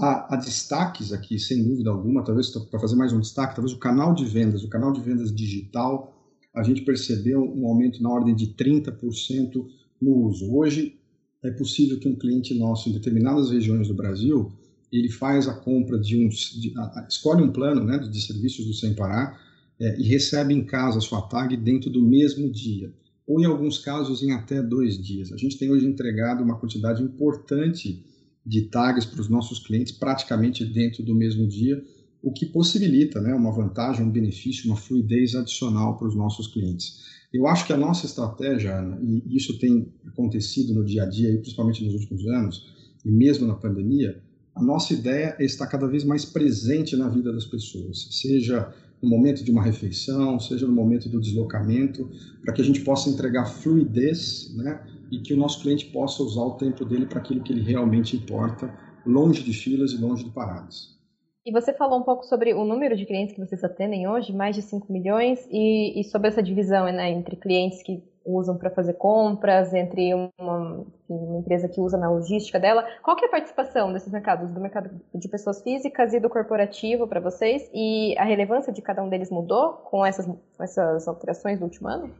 Há, 0.00 0.34
há 0.34 0.36
destaques 0.36 1.12
aqui, 1.12 1.38
sem 1.38 1.62
dúvida 1.62 1.90
alguma, 1.90 2.24
talvez 2.24 2.50
para 2.50 2.78
fazer 2.78 2.96
mais 2.96 3.12
um 3.12 3.20
destaque, 3.20 3.54
talvez 3.54 3.74
o 3.74 3.78
canal 3.78 4.14
de 4.14 4.24
vendas, 4.24 4.62
o 4.62 4.68
canal 4.68 4.92
de 4.92 5.00
vendas 5.00 5.34
digital, 5.34 6.14
a 6.54 6.62
gente 6.62 6.82
percebeu 6.82 7.42
um 7.42 7.66
aumento 7.66 8.02
na 8.02 8.10
ordem 8.10 8.34
de 8.34 8.48
30% 8.48 9.66
no 10.00 10.26
uso. 10.26 10.54
Hoje, 10.54 10.96
é 11.42 11.50
possível 11.50 11.98
que 11.98 12.08
um 12.08 12.16
cliente 12.16 12.54
nosso 12.54 12.88
em 12.88 12.92
determinadas 12.92 13.50
regiões 13.50 13.88
do 13.88 13.94
Brasil, 13.94 14.52
ele 14.92 15.10
faz 15.10 15.46
a 15.46 15.54
compra 15.54 15.98
de 15.98 16.16
um, 16.16 16.28
de, 16.28 16.72
a, 16.76 17.06
escolhe 17.08 17.42
um 17.42 17.52
plano 17.52 17.84
né, 17.84 17.98
de 17.98 18.20
serviços 18.20 18.66
do 18.66 18.74
Sem 18.74 18.94
Parar 18.94 19.40
é, 19.78 20.00
e 20.00 20.04
recebe 20.04 20.54
em 20.54 20.64
casa 20.64 20.98
a 20.98 21.00
sua 21.00 21.22
tag 21.22 21.56
dentro 21.56 21.90
do 21.90 22.02
mesmo 22.02 22.50
dia, 22.50 22.92
ou 23.26 23.40
em 23.40 23.44
alguns 23.44 23.78
casos 23.78 24.22
em 24.22 24.32
até 24.32 24.62
dois 24.62 24.98
dias. 24.98 25.32
A 25.32 25.36
gente 25.36 25.58
tem 25.58 25.70
hoje 25.70 25.86
entregado 25.86 26.42
uma 26.42 26.58
quantidade 26.58 27.02
importante 27.02 28.04
de 28.48 28.62
tags 28.62 29.04
para 29.04 29.20
os 29.20 29.28
nossos 29.28 29.58
clientes 29.58 29.92
praticamente 29.92 30.64
dentro 30.64 31.02
do 31.02 31.14
mesmo 31.14 31.46
dia, 31.46 31.84
o 32.22 32.32
que 32.32 32.46
possibilita 32.46 33.20
né, 33.20 33.34
uma 33.34 33.52
vantagem, 33.52 34.04
um 34.04 34.10
benefício, 34.10 34.66
uma 34.66 34.76
fluidez 34.76 35.34
adicional 35.34 35.98
para 35.98 36.08
os 36.08 36.16
nossos 36.16 36.46
clientes. 36.46 37.06
Eu 37.32 37.46
acho 37.46 37.66
que 37.66 37.72
a 37.74 37.76
nossa 37.76 38.06
estratégia, 38.06 38.78
Ana, 38.78 38.98
e 39.02 39.36
isso 39.36 39.58
tem 39.58 39.92
acontecido 40.06 40.72
no 40.72 40.84
dia 40.84 41.02
a 41.02 41.06
dia, 41.06 41.36
principalmente 41.36 41.84
nos 41.84 41.92
últimos 41.92 42.26
anos, 42.26 42.66
e 43.04 43.10
mesmo 43.10 43.46
na 43.46 43.54
pandemia, 43.54 44.20
a 44.54 44.62
nossa 44.62 44.94
ideia 44.94 45.36
é 45.38 45.44
estar 45.44 45.66
cada 45.66 45.86
vez 45.86 46.02
mais 46.02 46.24
presente 46.24 46.96
na 46.96 47.08
vida 47.08 47.32
das 47.32 47.44
pessoas, 47.44 48.08
seja 48.10 48.72
no 49.02 49.08
momento 49.08 49.44
de 49.44 49.50
uma 49.50 49.62
refeição, 49.62 50.38
seja 50.40 50.66
no 50.66 50.72
momento 50.72 51.08
do 51.08 51.20
deslocamento, 51.20 52.10
para 52.42 52.52
que 52.52 52.60
a 52.60 52.64
gente 52.64 52.80
possa 52.80 53.08
entregar 53.08 53.46
fluidez 53.46 54.54
né, 54.56 54.84
e 55.10 55.20
que 55.20 55.32
o 55.32 55.36
nosso 55.36 55.62
cliente 55.62 55.86
possa 55.86 56.22
usar 56.22 56.42
o 56.42 56.56
tempo 56.56 56.84
dele 56.84 57.06
para 57.06 57.20
aquilo 57.20 57.42
que 57.42 57.52
ele 57.52 57.62
realmente 57.62 58.16
importa, 58.16 58.72
longe 59.06 59.42
de 59.42 59.52
filas 59.52 59.92
e 59.92 59.96
longe 59.96 60.24
de 60.24 60.30
paradas. 60.30 60.98
E 61.46 61.52
você 61.52 61.72
falou 61.72 62.00
um 62.00 62.02
pouco 62.02 62.24
sobre 62.26 62.52
o 62.52 62.64
número 62.64 62.94
de 62.94 63.06
clientes 63.06 63.34
que 63.34 63.40
vocês 63.40 63.64
atendem 63.64 64.06
hoje, 64.06 64.34
mais 64.34 64.54
de 64.54 64.60
5 64.60 64.92
milhões, 64.92 65.48
e, 65.50 65.98
e 65.98 66.04
sobre 66.04 66.28
essa 66.28 66.42
divisão 66.42 66.84
né, 66.86 67.10
entre 67.10 67.36
clientes 67.36 67.82
que 67.82 68.02
usam 68.28 68.56
para 68.56 68.70
fazer 68.70 68.94
compras, 68.94 69.72
entre 69.72 70.12
uma, 70.14 70.84
uma, 71.08 71.38
empresa 71.38 71.68
que 71.68 71.80
usa 71.80 71.96
na 71.96 72.10
logística 72.10 72.60
dela. 72.60 72.84
Qual 73.02 73.16
que 73.16 73.24
é 73.24 73.28
a 73.28 73.30
participação 73.30 73.92
desses 73.92 74.12
mercados, 74.12 74.50
do 74.50 74.60
mercado 74.60 74.90
de 75.14 75.28
pessoas 75.28 75.62
físicas 75.62 76.12
e 76.12 76.20
do 76.20 76.28
corporativo 76.28 77.08
para 77.08 77.20
vocês? 77.20 77.68
E 77.72 78.16
a 78.18 78.24
relevância 78.24 78.72
de 78.72 78.82
cada 78.82 79.02
um 79.02 79.08
deles 79.08 79.30
mudou 79.30 79.72
com 79.72 80.04
essas, 80.04 80.26
com 80.26 80.62
essas 80.62 81.08
alterações 81.08 81.58
do 81.58 81.64
último 81.64 81.88
ano? 81.88 82.12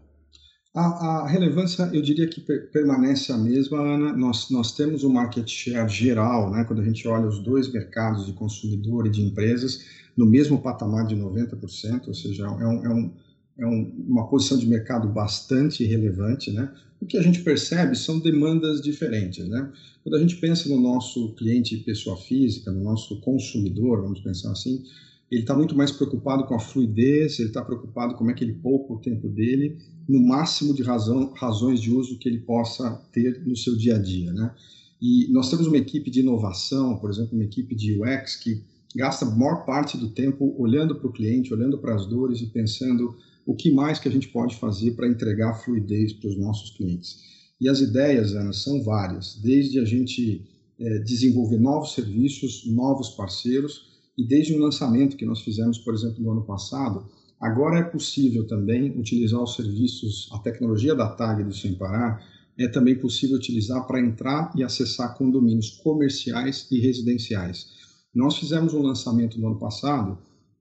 A, 0.75 1.25
a, 1.25 1.27
relevância, 1.27 1.91
eu 1.93 2.01
diria 2.01 2.29
que 2.29 2.41
per, 2.41 2.71
permanece 2.71 3.33
a 3.33 3.37
mesma, 3.37 3.79
Ana. 3.79 4.13
Nós, 4.17 4.51
nós 4.51 4.73
temos 4.73 5.03
um 5.03 5.13
market 5.13 5.49
share 5.49 5.89
geral, 5.89 6.51
né, 6.51 6.65
quando 6.65 6.81
a 6.81 6.85
gente 6.85 7.07
olha 7.09 7.27
os 7.27 7.41
dois 7.41 7.73
mercados 7.73 8.27
de 8.27 8.33
consumidor 8.33 9.07
e 9.07 9.11
de 9.11 9.23
empresas, 9.23 9.81
no 10.17 10.27
mesmo 10.27 10.61
patamar 10.61 11.07
de 11.07 11.17
90%, 11.17 12.09
ou 12.09 12.15
seja, 12.15 12.45
é, 12.45 12.67
um, 12.67 12.85
é, 12.85 12.89
um, 12.89 13.13
é 13.59 13.67
um, 13.67 13.93
uma 14.09 14.29
posição 14.29 14.57
de 14.57 14.67
mercado 14.67 15.09
bastante 15.09 15.85
relevante. 15.85 16.51
Né? 16.51 16.73
O 17.01 17.07
que 17.07 17.19
a 17.19 17.23
gente 17.23 17.43
percebe 17.43 17.97
são 17.97 18.21
demandas 18.21 18.81
diferentes. 18.81 19.47
Né? 19.49 19.71
Quando 20.03 20.15
a 20.15 20.21
gente 20.21 20.37
pensa 20.37 20.69
no 20.69 20.81
nosso 20.81 21.35
cliente 21.35 21.77
pessoa 21.79 22.17
física, 22.17 22.71
no 22.71 22.83
nosso 22.83 23.21
consumidor, 23.21 24.03
vamos 24.03 24.21
pensar 24.21 24.53
assim, 24.53 24.85
ele 25.31 25.43
está 25.43 25.55
muito 25.55 25.77
mais 25.77 25.91
preocupado 25.91 26.45
com 26.45 26.55
a 26.55 26.61
fluidez, 26.61 27.39
ele 27.39 27.49
está 27.49 27.63
preocupado 27.63 28.15
como 28.15 28.31
é 28.31 28.35
que 28.35 28.45
ele 28.45 28.55
poupa 28.55 28.95
o 28.95 28.99
tempo 28.99 29.29
dele 29.29 29.77
no 30.09 30.21
máximo 30.21 30.73
de 30.73 30.83
razão, 30.83 31.35
razões 31.35 31.81
de 31.81 31.93
uso 31.93 32.19
que 32.19 32.29
ele 32.29 32.39
possa 32.39 32.91
ter 33.13 33.43
no 33.45 33.55
seu 33.55 33.77
dia 33.77 33.97
a 33.97 33.99
dia. 33.99 34.33
Né? 34.33 34.55
E 35.03 35.29
nós 35.31 35.51
temos 35.51 35.67
uma 35.67 35.77
equipe 35.77 36.11
de 36.11 36.21
inovação, 36.21 36.97
por 36.97 37.11
exemplo, 37.11 37.35
uma 37.35 37.45
equipe 37.45 37.75
de 37.75 38.01
UX 38.01 38.37
que 38.37 38.63
gasta 38.97 39.27
a 39.27 39.31
maior 39.31 39.67
parte 39.67 39.99
do 39.99 40.09
tempo 40.09 40.55
olhando 40.59 40.95
para 40.95 41.07
o 41.07 41.13
cliente, 41.13 41.53
olhando 41.53 41.77
para 41.77 41.95
as 41.95 42.07
dores 42.07 42.41
e 42.41 42.47
pensando 42.47 43.15
o 43.49 43.55
que 43.55 43.71
mais 43.71 43.99
que 43.99 44.07
a 44.07 44.13
gente 44.13 44.29
pode 44.29 44.57
fazer 44.57 44.91
para 44.91 45.09
entregar 45.09 45.55
fluidez 45.55 46.13
para 46.13 46.29
os 46.29 46.37
nossos 46.37 46.69
clientes. 46.77 47.17
E 47.59 47.67
as 47.67 47.81
ideias, 47.81 48.35
Ana, 48.35 48.53
são 48.53 48.85
várias, 48.85 49.37
desde 49.37 49.81
a 49.81 49.87
gente 49.87 50.47
é, 50.79 50.99
desenvolver 50.99 51.59
novos 51.59 51.95
serviços, 51.95 52.67
novos 52.67 53.09
parceiros, 53.09 53.89
e 54.19 54.27
desde 54.27 54.53
o 54.53 54.59
lançamento 54.59 55.17
que 55.17 55.25
nós 55.25 55.41
fizemos, 55.41 55.79
por 55.79 55.95
exemplo, 55.95 56.23
no 56.23 56.31
ano 56.31 56.45
passado, 56.45 57.07
agora 57.41 57.79
é 57.79 57.85
possível 57.85 58.47
também 58.47 58.91
utilizar 59.01 59.43
os 59.43 59.55
serviços, 59.55 60.29
a 60.31 60.39
tecnologia 60.41 60.95
da 60.95 61.09
TAG 61.09 61.43
do 61.43 61.55
Sem 61.55 61.73
Parar, 61.73 62.23
é 62.59 62.69
também 62.69 62.97
possível 62.97 63.37
utilizar 63.37 63.87
para 63.87 63.99
entrar 63.99 64.53
e 64.55 64.63
acessar 64.63 65.17
condomínios 65.17 65.71
comerciais 65.71 66.67
e 66.71 66.81
residenciais. 66.81 67.69
Nós 68.15 68.37
fizemos 68.37 68.75
um 68.75 68.83
lançamento 68.83 69.41
no 69.41 69.47
ano 69.47 69.59
passado 69.59 70.19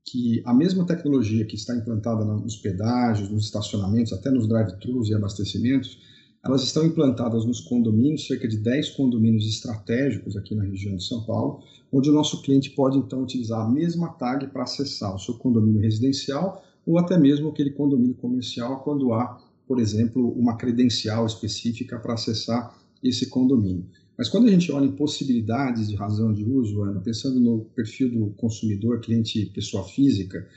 que 0.09 0.41
a 0.45 0.53
mesma 0.53 0.85
tecnologia 0.85 1.43
que 1.45 1.55
está 1.55 1.75
implantada 1.75 2.23
nos 2.23 2.55
pedágios, 2.55 3.29
nos 3.29 3.45
estacionamentos, 3.45 4.13
até 4.13 4.31
nos 4.31 4.47
drive-thrus 4.47 5.09
e 5.09 5.13
abastecimentos, 5.13 5.99
elas 6.43 6.63
estão 6.63 6.85
implantadas 6.85 7.43
nos 7.45 7.59
condomínios, 7.59 8.25
cerca 8.25 8.47
de 8.47 8.57
10 8.57 8.91
condomínios 8.91 9.45
estratégicos 9.45 10.37
aqui 10.37 10.55
na 10.55 10.63
região 10.63 10.95
de 10.95 11.03
São 11.03 11.25
Paulo, 11.25 11.61
onde 11.91 12.09
o 12.09 12.13
nosso 12.13 12.41
cliente 12.41 12.69
pode 12.69 12.97
então 12.97 13.21
utilizar 13.21 13.65
a 13.65 13.69
mesma 13.69 14.07
tag 14.13 14.47
para 14.47 14.63
acessar 14.63 15.13
o 15.13 15.19
seu 15.19 15.33
condomínio 15.33 15.81
residencial 15.81 16.63
ou 16.85 16.97
até 16.97 17.17
mesmo 17.17 17.49
aquele 17.49 17.71
condomínio 17.71 18.15
comercial 18.15 18.79
quando 18.79 19.11
há, 19.11 19.37
por 19.67 19.77
exemplo, 19.77 20.29
uma 20.39 20.55
credencial 20.55 21.25
específica 21.25 21.99
para 21.99 22.13
acessar 22.13 22.73
esse 23.03 23.29
condomínio. 23.29 23.85
Mas 24.17 24.29
quando 24.29 24.47
a 24.47 24.51
gente 24.51 24.71
olha 24.71 24.85
em 24.85 24.95
possibilidades 24.95 25.87
de 25.87 25.95
razão 25.95 26.33
de 26.33 26.43
uso, 26.43 26.81
Ana, 26.81 26.99
pensando 26.99 27.39
no 27.39 27.65
perfil 27.75 28.09
do 28.09 28.27
consumidor, 28.31 28.99
cliente 28.99 29.45
pessoa 29.53 29.83
física, 29.83 30.47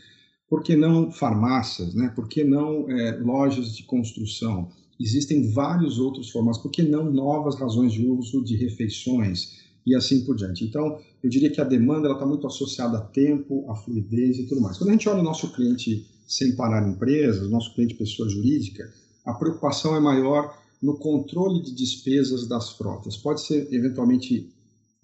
por 0.49 0.63
que 0.63 0.75
não 0.75 1.13
farmácias, 1.13 1.95
né? 1.95 2.11
por 2.15 2.27
que 2.29 2.43
não 2.43 2.91
é, 2.91 3.19
lojas 3.19 3.77
de 3.77 3.83
construção? 3.83 4.71
Existem 4.99 5.53
vários 5.53 5.99
outros 5.99 6.31
formatos, 6.31 6.61
por 6.61 6.71
que 6.71 6.83
não 6.83 7.11
novas 7.11 7.57
razões 7.57 7.93
de 7.93 8.07
uso 8.07 8.43
de 8.43 8.57
refeições, 8.57 9.61
e 9.87 9.95
assim 9.95 10.25
por 10.25 10.37
diante. 10.37 10.65
Então, 10.65 10.99
eu 11.23 11.31
diria 11.31 11.51
que 11.51 11.61
a 11.61 11.65
demanda 11.65 12.11
está 12.11 12.27
muito 12.27 12.47
associada 12.47 12.99
a 12.99 13.01
tempo, 13.01 13.65
a 13.71 13.75
fluidez 13.75 14.39
e 14.39 14.47
tudo 14.47 14.61
mais. 14.61 14.77
Quando 14.77 14.91
a 14.91 14.93
gente 14.93 15.09
olha 15.09 15.21
o 15.21 15.25
nosso 15.25 15.53
cliente 15.53 16.07
sem 16.27 16.55
parar 16.55 16.87
empresas, 16.89 17.51
nosso 17.51 17.75
cliente 17.75 17.95
pessoa 17.95 18.29
jurídica, 18.29 18.93
a 19.25 19.35
preocupação 19.35 19.97
é 19.97 20.01
maior 20.01 20.55
no 20.83 20.97
controle 20.97 21.63
de 21.63 21.75
despesas 21.75 22.47
das 22.47 22.71
frotas. 22.71 23.17
Pode 23.17 23.43
ser, 23.43 23.69
eventualmente, 23.73 24.51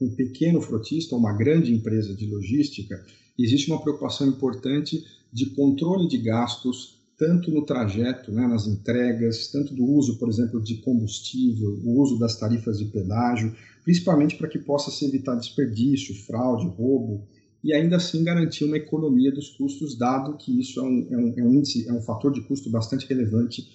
um 0.01 0.15
pequeno 0.15 0.61
frotista 0.61 1.15
ou 1.15 1.21
uma 1.21 1.33
grande 1.33 1.73
empresa 1.73 2.15
de 2.15 2.27
logística, 2.27 3.05
existe 3.39 3.71
uma 3.71 3.81
preocupação 3.81 4.27
importante 4.27 5.05
de 5.33 5.47
controle 5.51 6.09
de 6.09 6.19
gastos 6.19 6.97
tanto 7.19 7.51
no 7.51 7.65
trajeto, 7.65 8.31
né, 8.31 8.47
nas 8.47 8.67
entregas, 8.67 9.49
tanto 9.49 9.75
do 9.75 9.85
uso, 9.85 10.19
por 10.19 10.29
exemplo, 10.29 10.63
de 10.63 10.77
combustível, 10.77 11.81
o 11.83 12.01
uso 12.01 12.19
das 12.19 12.39
tarifas 12.39 12.79
de 12.79 12.85
pedágio, 12.87 13.55
principalmente 13.85 14.37
para 14.37 14.49
que 14.49 14.59
possa 14.59 14.91
se 14.91 15.07
evitar 15.07 15.35
desperdício, 15.35 16.15
fraude, 16.27 16.67
roubo, 16.67 17.27
e 17.65 17.73
ainda 17.73 17.97
assim 17.97 18.23
garantir 18.23 18.65
uma 18.65 18.77
economia 18.77 19.33
dos 19.33 19.49
custos, 19.49 19.97
dado 19.97 20.37
que 20.37 20.61
isso 20.61 20.79
é 20.79 20.83
um, 20.83 21.07
é 21.11 21.17
um, 21.17 21.35
é 21.39 21.43
um, 21.43 21.55
índice, 21.55 21.89
é 21.89 21.93
um 21.93 22.03
fator 22.03 22.33
de 22.33 22.43
custo 22.43 22.71
bastante 22.71 23.07
relevante 23.07 23.67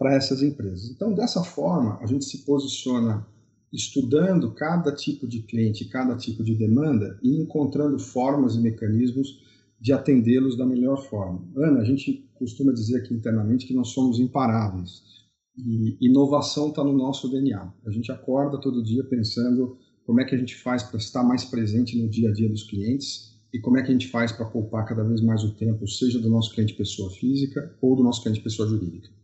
para 0.00 0.14
essas 0.14 0.42
empresas. 0.42 0.88
Então, 0.88 1.12
dessa 1.12 1.44
forma, 1.44 1.98
a 2.00 2.06
gente 2.06 2.24
se 2.24 2.38
posiciona 2.38 3.26
estudando 3.70 4.50
cada 4.54 4.94
tipo 4.94 5.28
de 5.28 5.42
cliente, 5.42 5.90
cada 5.90 6.16
tipo 6.16 6.42
de 6.42 6.54
demanda 6.54 7.18
e 7.22 7.36
encontrando 7.36 7.98
formas 7.98 8.54
e 8.54 8.60
mecanismos 8.60 9.42
de 9.78 9.92
atendê-los 9.92 10.56
da 10.56 10.64
melhor 10.64 11.04
forma. 11.04 11.46
Ana, 11.54 11.80
a 11.80 11.84
gente 11.84 12.26
costuma 12.34 12.72
dizer 12.72 12.96
aqui 12.96 13.12
internamente 13.12 13.66
que 13.66 13.74
nós 13.74 13.88
somos 13.88 14.18
imparáveis. 14.18 15.02
E 15.54 15.98
inovação 16.00 16.70
está 16.70 16.82
no 16.82 16.96
nosso 16.96 17.28
DNA. 17.30 17.70
A 17.84 17.90
gente 17.90 18.10
acorda 18.10 18.58
todo 18.58 18.82
dia 18.82 19.04
pensando 19.04 19.76
como 20.06 20.18
é 20.18 20.24
que 20.24 20.34
a 20.34 20.38
gente 20.38 20.56
faz 20.56 20.82
para 20.82 20.96
estar 20.96 21.22
mais 21.22 21.44
presente 21.44 22.00
no 22.00 22.08
dia 22.08 22.30
a 22.30 22.32
dia 22.32 22.48
dos 22.48 22.62
clientes 22.62 23.38
e 23.52 23.60
como 23.60 23.76
é 23.76 23.82
que 23.82 23.90
a 23.90 23.92
gente 23.92 24.08
faz 24.08 24.32
para 24.32 24.46
poupar 24.46 24.86
cada 24.86 25.04
vez 25.04 25.20
mais 25.20 25.44
o 25.44 25.54
tempo, 25.54 25.86
seja 25.86 26.18
do 26.18 26.30
nosso 26.30 26.54
cliente 26.54 26.72
pessoa 26.72 27.10
física 27.10 27.76
ou 27.82 27.94
do 27.94 28.02
nosso 28.02 28.22
cliente 28.22 28.40
pessoa 28.40 28.66
jurídica. 28.66 29.19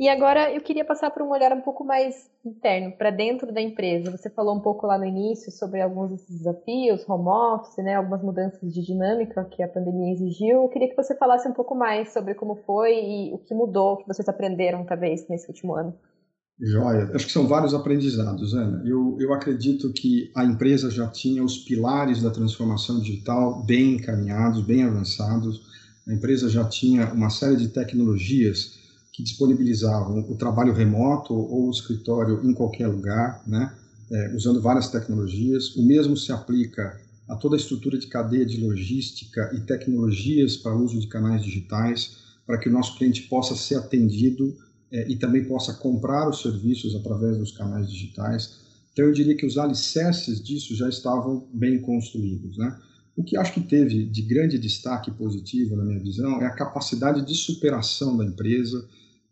E 0.00 0.08
agora 0.08 0.50
eu 0.50 0.62
queria 0.62 0.82
passar 0.82 1.10
para 1.10 1.22
um 1.22 1.28
olhar 1.28 1.52
um 1.52 1.60
pouco 1.60 1.84
mais 1.84 2.14
interno, 2.42 2.90
para 2.96 3.10
dentro 3.10 3.52
da 3.52 3.60
empresa. 3.60 4.10
Você 4.10 4.30
falou 4.30 4.56
um 4.56 4.60
pouco 4.60 4.86
lá 4.86 4.96
no 4.96 5.04
início 5.04 5.52
sobre 5.52 5.82
alguns 5.82 6.08
desses 6.08 6.38
desafios, 6.38 7.06
home 7.06 7.28
office, 7.28 7.84
né, 7.84 7.96
algumas 7.96 8.22
mudanças 8.22 8.72
de 8.72 8.80
dinâmica 8.80 9.44
que 9.44 9.62
a 9.62 9.68
pandemia 9.68 10.14
exigiu. 10.14 10.62
Eu 10.62 10.68
queria 10.70 10.88
que 10.88 10.96
você 10.96 11.14
falasse 11.14 11.46
um 11.46 11.52
pouco 11.52 11.74
mais 11.74 12.14
sobre 12.14 12.32
como 12.32 12.56
foi 12.64 12.94
e 12.94 13.34
o 13.34 13.38
que 13.40 13.52
mudou, 13.52 13.92
o 13.92 13.96
que 13.98 14.08
vocês 14.08 14.26
aprenderam, 14.26 14.86
talvez, 14.86 15.28
nesse 15.28 15.46
último 15.48 15.74
ano. 15.74 15.94
Joia. 16.58 17.10
Acho 17.14 17.26
que 17.26 17.32
são 17.32 17.46
vários 17.46 17.74
aprendizados, 17.74 18.54
Ana. 18.54 18.82
Eu, 18.86 19.18
eu 19.20 19.34
acredito 19.34 19.92
que 19.92 20.32
a 20.34 20.46
empresa 20.46 20.90
já 20.90 21.08
tinha 21.08 21.44
os 21.44 21.58
pilares 21.58 22.22
da 22.22 22.30
transformação 22.30 23.00
digital 23.00 23.62
bem 23.66 23.96
encaminhados, 23.96 24.64
bem 24.64 24.82
avançados. 24.82 25.60
A 26.08 26.14
empresa 26.14 26.48
já 26.48 26.64
tinha 26.64 27.12
uma 27.12 27.28
série 27.28 27.56
de 27.56 27.68
tecnologias 27.68 28.79
que 29.20 29.22
disponibilizavam 29.22 30.24
o 30.28 30.34
trabalho 30.34 30.72
remoto 30.72 31.34
ou 31.34 31.68
o 31.68 31.70
escritório 31.70 32.40
em 32.42 32.54
qualquer 32.54 32.88
lugar, 32.88 33.42
né, 33.46 33.72
é, 34.10 34.34
usando 34.34 34.60
várias 34.60 34.88
tecnologias. 34.88 35.76
O 35.76 35.82
mesmo 35.82 36.16
se 36.16 36.32
aplica 36.32 36.98
a 37.28 37.36
toda 37.36 37.54
a 37.54 37.58
estrutura 37.58 37.98
de 37.98 38.06
cadeia 38.06 38.44
de 38.44 38.60
logística 38.60 39.50
e 39.54 39.60
tecnologias 39.60 40.56
para 40.56 40.74
uso 40.74 40.98
de 40.98 41.06
canais 41.06 41.42
digitais, 41.42 42.16
para 42.46 42.58
que 42.58 42.68
o 42.68 42.72
nosso 42.72 42.96
cliente 42.96 43.22
possa 43.22 43.54
ser 43.54 43.76
atendido 43.76 44.56
é, 44.90 45.08
e 45.08 45.16
também 45.16 45.44
possa 45.44 45.74
comprar 45.74 46.28
os 46.28 46.40
serviços 46.40 46.96
através 46.96 47.36
dos 47.36 47.52
canais 47.52 47.88
digitais. 47.88 48.58
Então, 48.92 49.04
eu 49.04 49.12
diria 49.12 49.36
que 49.36 49.46
os 49.46 49.56
alicerces 49.56 50.42
disso 50.42 50.74
já 50.74 50.88
estavam 50.88 51.46
bem 51.52 51.80
construídos. 51.80 52.56
Né? 52.56 52.76
O 53.16 53.22
que 53.22 53.36
acho 53.36 53.52
que 53.52 53.60
teve 53.60 54.04
de 54.04 54.22
grande 54.22 54.58
destaque 54.58 55.10
positivo, 55.12 55.76
na 55.76 55.84
minha 55.84 56.00
visão, 56.00 56.40
é 56.40 56.46
a 56.46 56.54
capacidade 56.54 57.24
de 57.24 57.34
superação 57.34 58.16
da 58.16 58.24
empresa, 58.24 58.84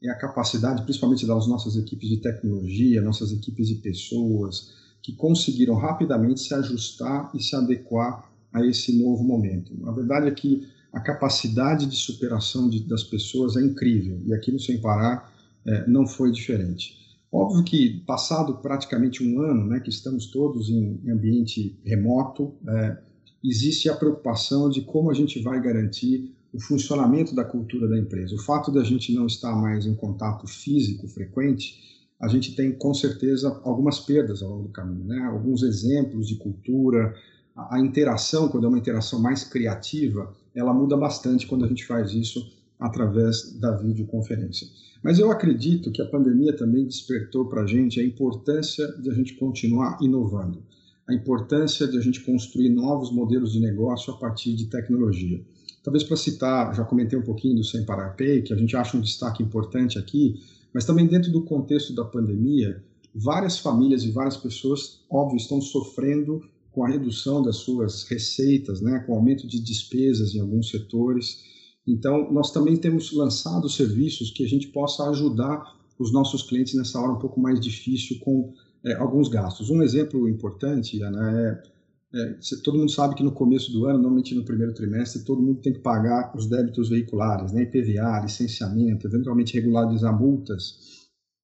é 0.02 0.10
a 0.10 0.14
capacidade, 0.14 0.82
principalmente 0.82 1.26
das 1.26 1.46
nossas 1.46 1.76
equipes 1.76 2.08
de 2.08 2.18
tecnologia, 2.18 3.02
nossas 3.02 3.32
equipes 3.32 3.68
de 3.68 3.76
pessoas, 3.76 4.72
que 5.02 5.12
conseguiram 5.12 5.74
rapidamente 5.74 6.40
se 6.40 6.54
ajustar 6.54 7.30
e 7.34 7.42
se 7.42 7.56
adequar 7.56 8.30
a 8.52 8.64
esse 8.64 8.96
novo 9.02 9.24
momento. 9.24 9.72
A 9.86 9.92
verdade 9.92 10.28
é 10.28 10.30
que 10.30 10.66
a 10.92 11.00
capacidade 11.00 11.86
de 11.86 11.96
superação 11.96 12.68
de, 12.68 12.80
das 12.80 13.04
pessoas 13.04 13.56
é 13.56 13.62
incrível 13.62 14.20
e 14.24 14.32
aqui 14.32 14.50
no 14.50 14.58
Sem 14.58 14.80
Parar 14.80 15.32
é, 15.66 15.86
não 15.86 16.06
foi 16.06 16.32
diferente. 16.32 16.96
Óbvio 17.30 17.62
que, 17.62 18.00
passado 18.06 18.54
praticamente 18.54 19.22
um 19.22 19.40
ano, 19.40 19.66
né, 19.66 19.80
que 19.80 19.90
estamos 19.90 20.26
todos 20.26 20.70
em 20.70 21.10
ambiente 21.10 21.78
remoto, 21.84 22.54
é, 22.66 22.96
existe 23.44 23.88
a 23.88 23.94
preocupação 23.94 24.70
de 24.70 24.80
como 24.80 25.10
a 25.10 25.14
gente 25.14 25.40
vai 25.40 25.60
garantir 25.60 26.34
o 26.52 26.60
funcionamento 26.60 27.34
da 27.34 27.44
cultura 27.44 27.86
da 27.88 27.98
empresa. 27.98 28.34
O 28.34 28.38
fato 28.38 28.72
de 28.72 28.78
a 28.78 28.84
gente 28.84 29.12
não 29.14 29.26
estar 29.26 29.54
mais 29.54 29.86
em 29.86 29.94
contato 29.94 30.46
físico 30.46 31.06
frequente, 31.06 32.06
a 32.20 32.26
gente 32.26 32.54
tem 32.54 32.72
com 32.72 32.92
certeza 32.92 33.60
algumas 33.64 34.00
perdas 34.00 34.42
ao 34.42 34.50
longo 34.50 34.62
do 34.64 34.72
caminho, 34.72 35.04
né? 35.04 35.20
Alguns 35.24 35.62
exemplos 35.62 36.26
de 36.26 36.36
cultura, 36.36 37.14
a, 37.54 37.76
a 37.76 37.80
interação, 37.80 38.48
quando 38.48 38.64
é 38.64 38.68
uma 38.68 38.78
interação 38.78 39.20
mais 39.20 39.44
criativa, 39.44 40.34
ela 40.54 40.74
muda 40.74 40.96
bastante 40.96 41.46
quando 41.46 41.64
a 41.64 41.68
gente 41.68 41.86
faz 41.86 42.12
isso 42.12 42.50
através 42.78 43.52
da 43.58 43.72
videoconferência. 43.76 44.66
Mas 45.02 45.18
eu 45.18 45.30
acredito 45.30 45.92
que 45.92 46.02
a 46.02 46.06
pandemia 46.06 46.56
também 46.56 46.84
despertou 46.84 47.46
para 47.46 47.62
a 47.62 47.66
gente 47.66 48.00
a 48.00 48.04
importância 48.04 48.86
de 49.00 49.10
a 49.10 49.14
gente 49.14 49.34
continuar 49.34 49.98
inovando, 50.00 50.62
a 51.08 51.14
importância 51.14 51.88
de 51.88 51.96
a 51.96 52.00
gente 52.00 52.20
construir 52.20 52.68
novos 52.68 53.10
modelos 53.10 53.52
de 53.52 53.60
negócio 53.60 54.12
a 54.12 54.16
partir 54.18 54.54
de 54.54 54.66
tecnologia. 54.66 55.42
Talvez 55.82 56.04
para 56.04 56.16
citar, 56.16 56.74
já 56.74 56.84
comentei 56.84 57.18
um 57.18 57.22
pouquinho 57.22 57.56
do 57.56 57.64
Sem 57.64 57.84
Parar 57.84 58.10
Pay, 58.10 58.42
que 58.42 58.52
a 58.52 58.56
gente 58.56 58.76
acha 58.76 58.96
um 58.96 59.00
destaque 59.00 59.42
importante 59.42 59.98
aqui, 59.98 60.34
mas 60.74 60.84
também 60.84 61.06
dentro 61.06 61.32
do 61.32 61.44
contexto 61.44 61.94
da 61.94 62.04
pandemia, 62.04 62.84
várias 63.14 63.58
famílias 63.58 64.04
e 64.04 64.10
várias 64.10 64.36
pessoas, 64.36 65.00
óbvio, 65.10 65.38
estão 65.38 65.62
sofrendo 65.62 66.42
com 66.70 66.84
a 66.84 66.88
redução 66.88 67.40
das 67.42 67.56
suas 67.56 68.04
receitas, 68.04 68.82
né, 68.82 68.98
com 69.06 69.12
o 69.12 69.16
aumento 69.16 69.46
de 69.46 69.58
despesas 69.58 70.34
em 70.34 70.40
alguns 70.40 70.68
setores. 70.68 71.42
Então, 71.86 72.30
nós 72.30 72.52
também 72.52 72.76
temos 72.76 73.12
lançado 73.12 73.66
serviços 73.68 74.30
que 74.30 74.44
a 74.44 74.48
gente 74.48 74.68
possa 74.68 75.08
ajudar 75.08 75.74
os 75.98 76.12
nossos 76.12 76.42
clientes 76.42 76.74
nessa 76.74 77.00
hora 77.00 77.12
um 77.12 77.18
pouco 77.18 77.40
mais 77.40 77.58
difícil 77.58 78.18
com 78.20 78.52
é, 78.90 78.94
alguns 78.94 79.28
gastos. 79.28 79.70
Um 79.70 79.82
exemplo 79.82 80.28
importante, 80.28 81.02
Ana, 81.02 81.40
é 81.40 81.78
é, 82.14 82.38
todo 82.64 82.78
mundo 82.78 82.90
sabe 82.90 83.14
que 83.14 83.22
no 83.22 83.32
começo 83.32 83.70
do 83.70 83.84
ano, 83.84 83.98
normalmente 83.98 84.34
no 84.34 84.42
primeiro 84.42 84.72
trimestre, 84.72 85.24
todo 85.24 85.42
mundo 85.42 85.60
tem 85.60 85.74
que 85.74 85.80
pagar 85.80 86.34
os 86.34 86.46
débitos 86.46 86.88
veiculares, 86.88 87.52
né, 87.52 87.62
IPVA, 87.62 88.20
licenciamento, 88.20 89.06
eventualmente 89.06 89.52
regularizar 89.52 90.18
multas. 90.18 90.78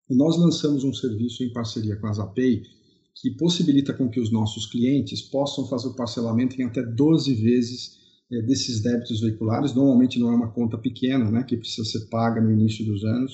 E 0.08 0.14
nós 0.14 0.36
lançamos 0.36 0.84
um 0.84 0.92
serviço 0.92 1.42
em 1.42 1.52
parceria 1.52 1.96
com 1.96 2.06
a 2.06 2.12
Zapay 2.12 2.62
que 3.14 3.30
possibilita 3.32 3.94
com 3.94 4.08
que 4.08 4.20
os 4.20 4.30
nossos 4.30 4.66
clientes 4.66 5.22
possam 5.22 5.66
fazer 5.66 5.88
o 5.88 5.94
parcelamento 5.94 6.60
em 6.60 6.64
até 6.64 6.82
12 6.82 7.34
vezes 7.34 7.98
é, 8.30 8.42
desses 8.42 8.80
débitos 8.80 9.20
veiculares. 9.20 9.74
Normalmente 9.74 10.18
não 10.18 10.30
é 10.30 10.36
uma 10.36 10.50
conta 10.50 10.76
pequena, 10.76 11.30
né, 11.30 11.42
que 11.42 11.56
precisa 11.56 11.88
ser 11.88 12.06
paga 12.10 12.38
no 12.40 12.52
início 12.52 12.84
dos 12.84 13.02
anos. 13.02 13.32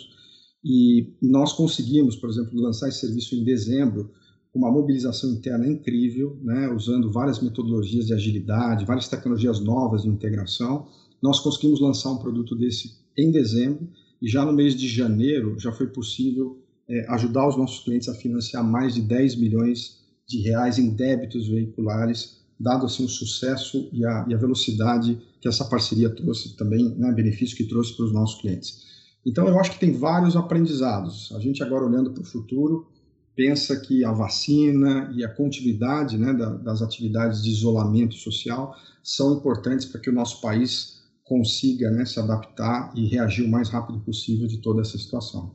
E 0.68 1.14
nós 1.22 1.52
conseguimos, 1.52 2.16
por 2.16 2.28
exemplo, 2.28 2.60
lançar 2.60 2.88
esse 2.88 2.98
serviço 2.98 3.36
em 3.36 3.44
dezembro 3.44 4.10
uma 4.52 4.68
mobilização 4.68 5.30
interna 5.30 5.64
incrível, 5.64 6.36
né, 6.42 6.68
usando 6.74 7.12
várias 7.12 7.40
metodologias 7.40 8.06
de 8.06 8.14
agilidade, 8.14 8.84
várias 8.84 9.06
tecnologias 9.06 9.60
novas 9.60 10.02
de 10.02 10.08
integração. 10.08 10.88
Nós 11.22 11.38
conseguimos 11.38 11.78
lançar 11.80 12.10
um 12.10 12.16
produto 12.16 12.56
desse 12.56 12.96
em 13.16 13.30
dezembro 13.30 13.88
e 14.20 14.28
já 14.28 14.44
no 14.44 14.52
mês 14.52 14.74
de 14.74 14.88
janeiro 14.88 15.56
já 15.56 15.70
foi 15.70 15.86
possível 15.86 16.60
é, 16.88 17.06
ajudar 17.12 17.46
os 17.48 17.56
nossos 17.56 17.84
clientes 17.84 18.08
a 18.08 18.14
financiar 18.14 18.64
mais 18.64 18.94
de 18.94 19.02
10 19.02 19.36
milhões 19.36 19.98
de 20.26 20.40
reais 20.40 20.78
em 20.78 20.90
débitos 20.90 21.46
veiculares, 21.46 22.40
dado 22.58 22.86
assim 22.86 23.04
o 23.04 23.08
sucesso 23.08 23.88
e 23.92 24.04
a, 24.04 24.26
e 24.28 24.34
a 24.34 24.38
velocidade 24.38 25.16
que 25.40 25.46
essa 25.46 25.64
parceria 25.64 26.10
trouxe 26.10 26.56
também, 26.56 26.88
né, 26.96 27.12
benefício 27.12 27.56
que 27.56 27.64
trouxe 27.64 27.94
para 27.94 28.06
os 28.06 28.12
nossos 28.12 28.40
clientes. 28.40 28.95
Então 29.26 29.48
eu 29.48 29.58
acho 29.58 29.72
que 29.72 29.80
tem 29.80 29.92
vários 29.92 30.36
aprendizados. 30.36 31.32
A 31.34 31.40
gente 31.40 31.60
agora 31.60 31.84
olhando 31.84 32.12
para 32.12 32.22
o 32.22 32.26
futuro, 32.26 32.86
pensa 33.34 33.78
que 33.80 34.04
a 34.04 34.12
vacina 34.12 35.12
e 35.14 35.24
a 35.24 35.28
continuidade 35.28 36.16
né, 36.16 36.32
das 36.32 36.80
atividades 36.80 37.42
de 37.42 37.50
isolamento 37.50 38.14
social 38.14 38.76
são 39.02 39.34
importantes 39.34 39.84
para 39.84 40.00
que 40.00 40.08
o 40.08 40.12
nosso 40.12 40.40
país 40.40 41.02
consiga 41.24 41.90
né, 41.90 42.06
se 42.06 42.20
adaptar 42.20 42.92
e 42.94 43.04
reagir 43.06 43.44
o 43.44 43.50
mais 43.50 43.68
rápido 43.68 43.98
possível 43.98 44.46
de 44.46 44.58
toda 44.58 44.80
essa 44.80 44.96
situação. 44.96 45.52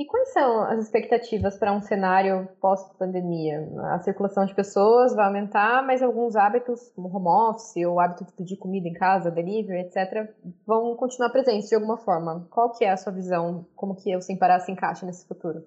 E 0.00 0.06
quais 0.06 0.32
são 0.32 0.62
as 0.62 0.80
expectativas 0.80 1.58
para 1.58 1.76
um 1.76 1.82
cenário 1.82 2.48
pós-pandemia? 2.58 3.68
A 3.92 3.98
circulação 3.98 4.46
de 4.46 4.54
pessoas 4.54 5.14
vai 5.14 5.26
aumentar, 5.26 5.86
mas 5.86 6.00
alguns 6.00 6.36
hábitos, 6.36 6.90
como 6.96 7.14
home 7.14 7.28
office, 7.28 7.86
ou 7.86 7.96
o 7.96 8.00
hábito 8.00 8.24
de 8.24 8.32
pedir 8.32 8.56
comida 8.56 8.88
em 8.88 8.94
casa, 8.94 9.30
delivery, 9.30 9.80
etc., 9.80 10.34
vão 10.66 10.96
continuar 10.96 11.28
presentes 11.28 11.68
de 11.68 11.74
alguma 11.74 11.98
forma. 11.98 12.48
Qual 12.48 12.72
que 12.72 12.82
é 12.82 12.90
a 12.90 12.96
sua 12.96 13.12
visão? 13.12 13.66
Como 13.76 13.94
que 13.94 14.16
o 14.16 14.22
Sem 14.22 14.38
Parar 14.38 14.60
se 14.60 14.72
encaixa 14.72 15.04
nesse 15.04 15.28
futuro? 15.28 15.64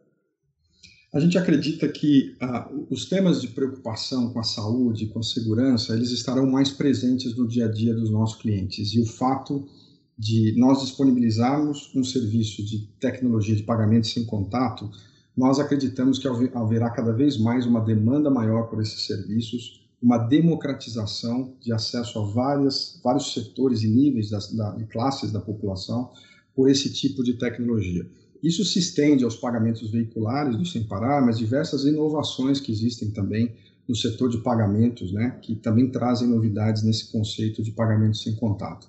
A 1.14 1.20
gente 1.20 1.38
acredita 1.38 1.88
que 1.88 2.36
ah, 2.42 2.68
os 2.90 3.08
temas 3.08 3.40
de 3.40 3.50
preocupação 3.50 4.34
com 4.34 4.40
a 4.40 4.44
saúde, 4.44 5.06
com 5.14 5.20
a 5.20 5.24
segurança, 5.24 5.94
eles 5.94 6.10
estarão 6.10 6.48
mais 6.48 6.72
presentes 6.72 7.38
no 7.38 7.48
dia 7.48 7.68
a 7.68 7.72
dia 7.72 7.94
dos 7.94 8.10
nossos 8.10 8.42
clientes. 8.42 8.96
E 8.96 9.00
o 9.00 9.06
fato 9.06 9.64
de 10.18 10.54
nós 10.58 10.82
disponibilizarmos 10.82 11.92
um 11.96 12.04
serviço 12.04 12.64
de 12.64 12.88
tecnologia 13.00 13.56
de 13.56 13.64
pagamento 13.64 14.08
sem 14.08 14.26
contato, 14.26 14.90
nós 15.36 15.60
acreditamos 15.60 16.20
que 16.20 16.28
haverá 16.28 16.90
cada 16.90 17.12
vez 17.12 17.38
mais 17.38 17.66
uma 17.66 17.82
demanda 17.82 18.30
maior 18.30 18.70
por 18.70 18.82
esses 18.82 19.06
serviços, 19.06 19.84
uma 20.02 20.18
democratização 20.18 21.54
de 21.60 21.74
acesso 21.74 22.20
a 22.20 22.26
várias, 22.26 23.00
vários 23.04 23.34
setores 23.34 23.82
e 23.84 23.88
níveis 23.88 24.30
das, 24.30 24.52
da, 24.52 24.76
e 24.80 24.84
classes 24.86 25.32
da 25.32 25.40
população 25.40 26.12
por 26.56 26.70
esse 26.70 26.92
tipo 26.94 27.24
de 27.24 27.34
tecnologia. 27.34 28.08
Isso 28.44 28.66
se 28.66 28.78
estende 28.78 29.24
aos 29.24 29.38
pagamentos 29.38 29.90
veiculares 29.90 30.58
do 30.58 30.66
Sem 30.66 30.84
Parar, 30.84 31.26
mas 31.26 31.38
diversas 31.38 31.86
inovações 31.86 32.60
que 32.60 32.72
existem 32.72 33.10
também 33.10 33.56
no 33.88 33.96
setor 33.96 34.30
de 34.30 34.40
pagamentos, 34.40 35.12
né, 35.12 35.40
que 35.42 35.56
também 35.56 35.90
trazem 35.90 36.28
novidades 36.28 36.84
nesse 36.84 37.12
conceito 37.12 37.64
de 37.64 37.72
pagamento 37.72 38.18
sem 38.18 38.36
contato. 38.36 38.88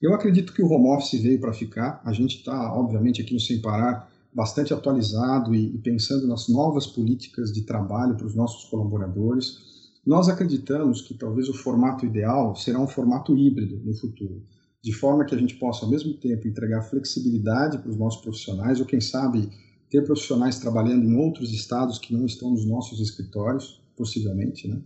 Eu 0.00 0.14
acredito 0.14 0.52
que 0.52 0.62
o 0.62 0.70
home 0.70 0.88
office 0.88 1.20
veio 1.20 1.40
para 1.40 1.52
ficar. 1.52 2.00
A 2.04 2.12
gente 2.12 2.38
está, 2.38 2.72
obviamente, 2.72 3.20
aqui 3.20 3.34
no 3.34 3.40
Sem 3.40 3.60
Parar 3.60 4.08
bastante 4.32 4.72
atualizado 4.72 5.54
e, 5.54 5.74
e 5.74 5.78
pensando 5.78 6.26
nas 6.26 6.48
novas 6.48 6.86
políticas 6.86 7.52
de 7.52 7.62
trabalho 7.62 8.16
para 8.16 8.26
os 8.26 8.34
nossos 8.34 8.68
colaboradores. 8.70 9.58
Nós 10.06 10.28
acreditamos 10.28 11.02
que 11.02 11.14
talvez 11.14 11.48
o 11.48 11.54
formato 11.54 12.06
ideal 12.06 12.54
será 12.54 12.78
um 12.78 12.86
formato 12.86 13.36
híbrido 13.36 13.80
no 13.84 13.94
futuro 13.94 14.42
de 14.82 14.92
forma 14.92 15.24
que 15.24 15.34
a 15.34 15.38
gente 15.38 15.56
possa, 15.56 15.84
ao 15.84 15.90
mesmo 15.90 16.14
tempo, 16.14 16.46
entregar 16.46 16.82
flexibilidade 16.82 17.78
para 17.78 17.90
os 17.90 17.96
nossos 17.96 18.22
profissionais, 18.22 18.80
ou 18.80 18.86
quem 18.86 19.00
sabe 19.00 19.50
ter 19.90 20.04
profissionais 20.04 20.58
trabalhando 20.58 21.04
em 21.04 21.16
outros 21.16 21.52
estados 21.52 21.98
que 21.98 22.14
não 22.14 22.26
estão 22.26 22.50
nos 22.50 22.64
nossos 22.64 23.00
escritórios, 23.00 23.82
possivelmente, 23.96 24.68
né? 24.68 24.80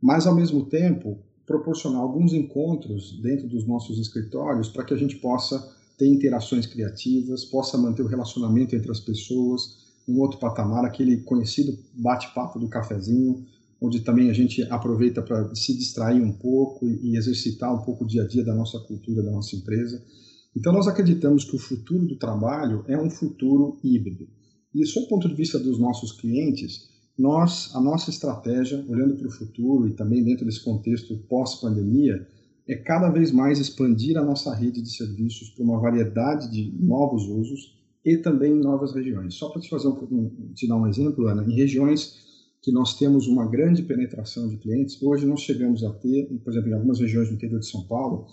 mas, 0.00 0.26
ao 0.26 0.34
mesmo 0.34 0.66
tempo, 0.66 1.18
proporcionar 1.50 2.00
alguns 2.00 2.32
encontros 2.32 3.20
dentro 3.20 3.48
dos 3.48 3.66
nossos 3.66 3.98
escritórios 3.98 4.68
para 4.68 4.84
que 4.84 4.94
a 4.94 4.96
gente 4.96 5.16
possa 5.16 5.58
ter 5.98 6.06
interações 6.06 6.64
criativas, 6.64 7.44
possa 7.44 7.76
manter 7.76 8.02
o 8.02 8.06
relacionamento 8.06 8.76
entre 8.76 8.88
as 8.88 9.00
pessoas, 9.00 9.78
um 10.06 10.20
outro 10.20 10.38
patamar, 10.38 10.84
aquele 10.84 11.16
conhecido 11.22 11.76
bate-papo 11.92 12.60
do 12.60 12.68
cafezinho, 12.68 13.44
onde 13.80 13.98
também 13.98 14.30
a 14.30 14.32
gente 14.32 14.62
aproveita 14.70 15.22
para 15.22 15.52
se 15.52 15.76
distrair 15.76 16.22
um 16.22 16.30
pouco 16.30 16.86
e, 16.86 17.16
exercitar 17.16 17.74
um 17.74 17.82
pouco 17.82 18.04
o 18.04 18.06
dia 18.06 18.22
a 18.22 18.28
dia 18.28 18.44
da 18.44 18.54
nossa 18.54 18.78
cultura, 18.78 19.20
da 19.20 19.32
nossa 19.32 19.56
empresa. 19.56 20.00
Então, 20.56 20.72
nós 20.72 20.86
acreditamos 20.86 21.42
que 21.42 21.56
o 21.56 21.58
futuro 21.58 22.06
do 22.06 22.14
trabalho 22.14 22.84
é 22.86 22.96
um 22.96 23.10
futuro 23.10 23.76
híbrido. 23.82 24.28
E, 24.72 24.86
sob 24.86 25.06
o 25.06 25.08
ponto 25.08 25.28
de 25.28 25.34
vista 25.34 25.58
dos 25.58 25.80
nossos 25.80 26.12
clientes, 26.12 26.89
nós, 27.20 27.70
a 27.74 27.80
nossa 27.80 28.08
estratégia, 28.08 28.82
olhando 28.88 29.14
para 29.14 29.28
o 29.28 29.30
futuro 29.30 29.86
e 29.86 29.92
também 29.92 30.24
dentro 30.24 30.46
desse 30.46 30.64
contexto 30.64 31.14
pós-pandemia, 31.28 32.26
é 32.66 32.74
cada 32.76 33.10
vez 33.10 33.30
mais 33.30 33.58
expandir 33.58 34.16
a 34.16 34.24
nossa 34.24 34.54
rede 34.54 34.80
de 34.80 34.90
serviços 34.90 35.50
para 35.50 35.62
uma 35.62 35.78
variedade 35.78 36.50
de 36.50 36.72
novos 36.82 37.24
usos 37.28 37.78
e 38.02 38.16
também 38.16 38.52
em 38.52 38.60
novas 38.60 38.94
regiões. 38.94 39.34
Só 39.34 39.50
para 39.50 39.60
te 39.60 39.68
fazer 39.68 39.88
um, 39.88 40.52
te 40.54 40.66
dar 40.66 40.76
um 40.76 40.86
exemplo, 40.86 41.26
Ana, 41.26 41.44
em 41.44 41.54
regiões 41.54 42.18
que 42.62 42.72
nós 42.72 42.96
temos 42.96 43.26
uma 43.26 43.46
grande 43.46 43.82
penetração 43.82 44.48
de 44.48 44.56
clientes. 44.56 45.02
Hoje 45.02 45.26
nós 45.26 45.40
chegamos 45.40 45.84
a 45.84 45.90
ter, 45.90 46.26
por 46.42 46.50
exemplo, 46.50 46.70
em 46.70 46.74
algumas 46.74 47.00
regiões 47.00 47.28
do 47.28 47.34
interior 47.34 47.60
de 47.60 47.66
São 47.66 47.82
Paulo, 47.86 48.26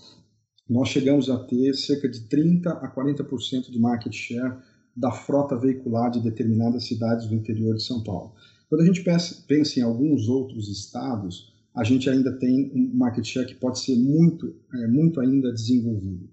nós 0.69 0.87
chegamos 0.87 1.29
a 1.29 1.37
ter 1.39 1.73
cerca 1.73 2.07
de 2.07 2.21
30 2.21 2.69
a 2.69 2.93
40% 2.93 3.69
de 3.69 3.79
market 3.79 4.13
share 4.13 4.57
da 4.95 5.11
frota 5.11 5.57
veicular 5.57 6.09
de 6.09 6.21
determinadas 6.21 6.85
cidades 6.85 7.27
do 7.27 7.35
interior 7.35 7.75
de 7.75 7.83
São 7.83 8.01
Paulo. 8.01 8.33
Quando 8.69 8.81
a 8.81 8.85
gente 8.85 9.03
pensa 9.03 9.79
em 9.79 9.83
alguns 9.83 10.27
outros 10.27 10.67
estados, 10.69 11.53
a 11.73 11.83
gente 11.83 12.09
ainda 12.09 12.31
tem 12.37 12.71
um 12.73 12.97
market 12.97 13.23
share 13.23 13.47
que 13.47 13.55
pode 13.55 13.79
ser 13.79 13.95
muito, 13.95 14.53
é, 14.73 14.87
muito 14.87 15.21
ainda 15.21 15.53
desenvolvido. 15.53 16.29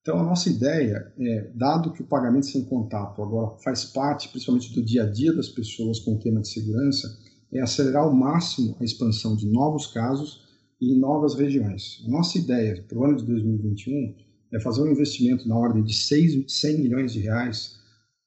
Então, 0.00 0.18
a 0.18 0.22
nossa 0.22 0.48
ideia 0.48 1.12
é, 1.18 1.50
dado 1.54 1.92
que 1.92 2.02
o 2.02 2.06
pagamento 2.06 2.46
sem 2.46 2.64
contato 2.64 3.22
agora 3.22 3.56
faz 3.62 3.84
parte, 3.84 4.28
principalmente 4.28 4.72
do 4.74 4.82
dia 4.82 5.02
a 5.04 5.10
dia 5.10 5.32
das 5.34 5.48
pessoas 5.48 5.98
com 5.98 6.14
o 6.14 6.18
tema 6.18 6.40
de 6.40 6.48
segurança, 6.48 7.08
é 7.52 7.60
acelerar 7.60 8.04
ao 8.04 8.14
máximo 8.14 8.76
a 8.80 8.84
expansão 8.84 9.36
de 9.36 9.46
novos 9.46 9.86
casos 9.86 10.42
e 10.80 10.92
em 10.92 10.98
novas 10.98 11.34
regiões. 11.34 12.02
A 12.06 12.10
nossa 12.10 12.38
ideia 12.38 12.84
para 12.86 12.98
o 12.98 13.04
ano 13.04 13.16
de 13.16 13.24
2021 13.24 14.14
é 14.52 14.60
fazer 14.60 14.82
um 14.82 14.90
investimento 14.90 15.48
na 15.48 15.56
ordem 15.56 15.82
de 15.82 15.94
6, 15.94 16.52
100 16.52 16.78
milhões 16.80 17.12
de 17.12 17.20
reais 17.20 17.76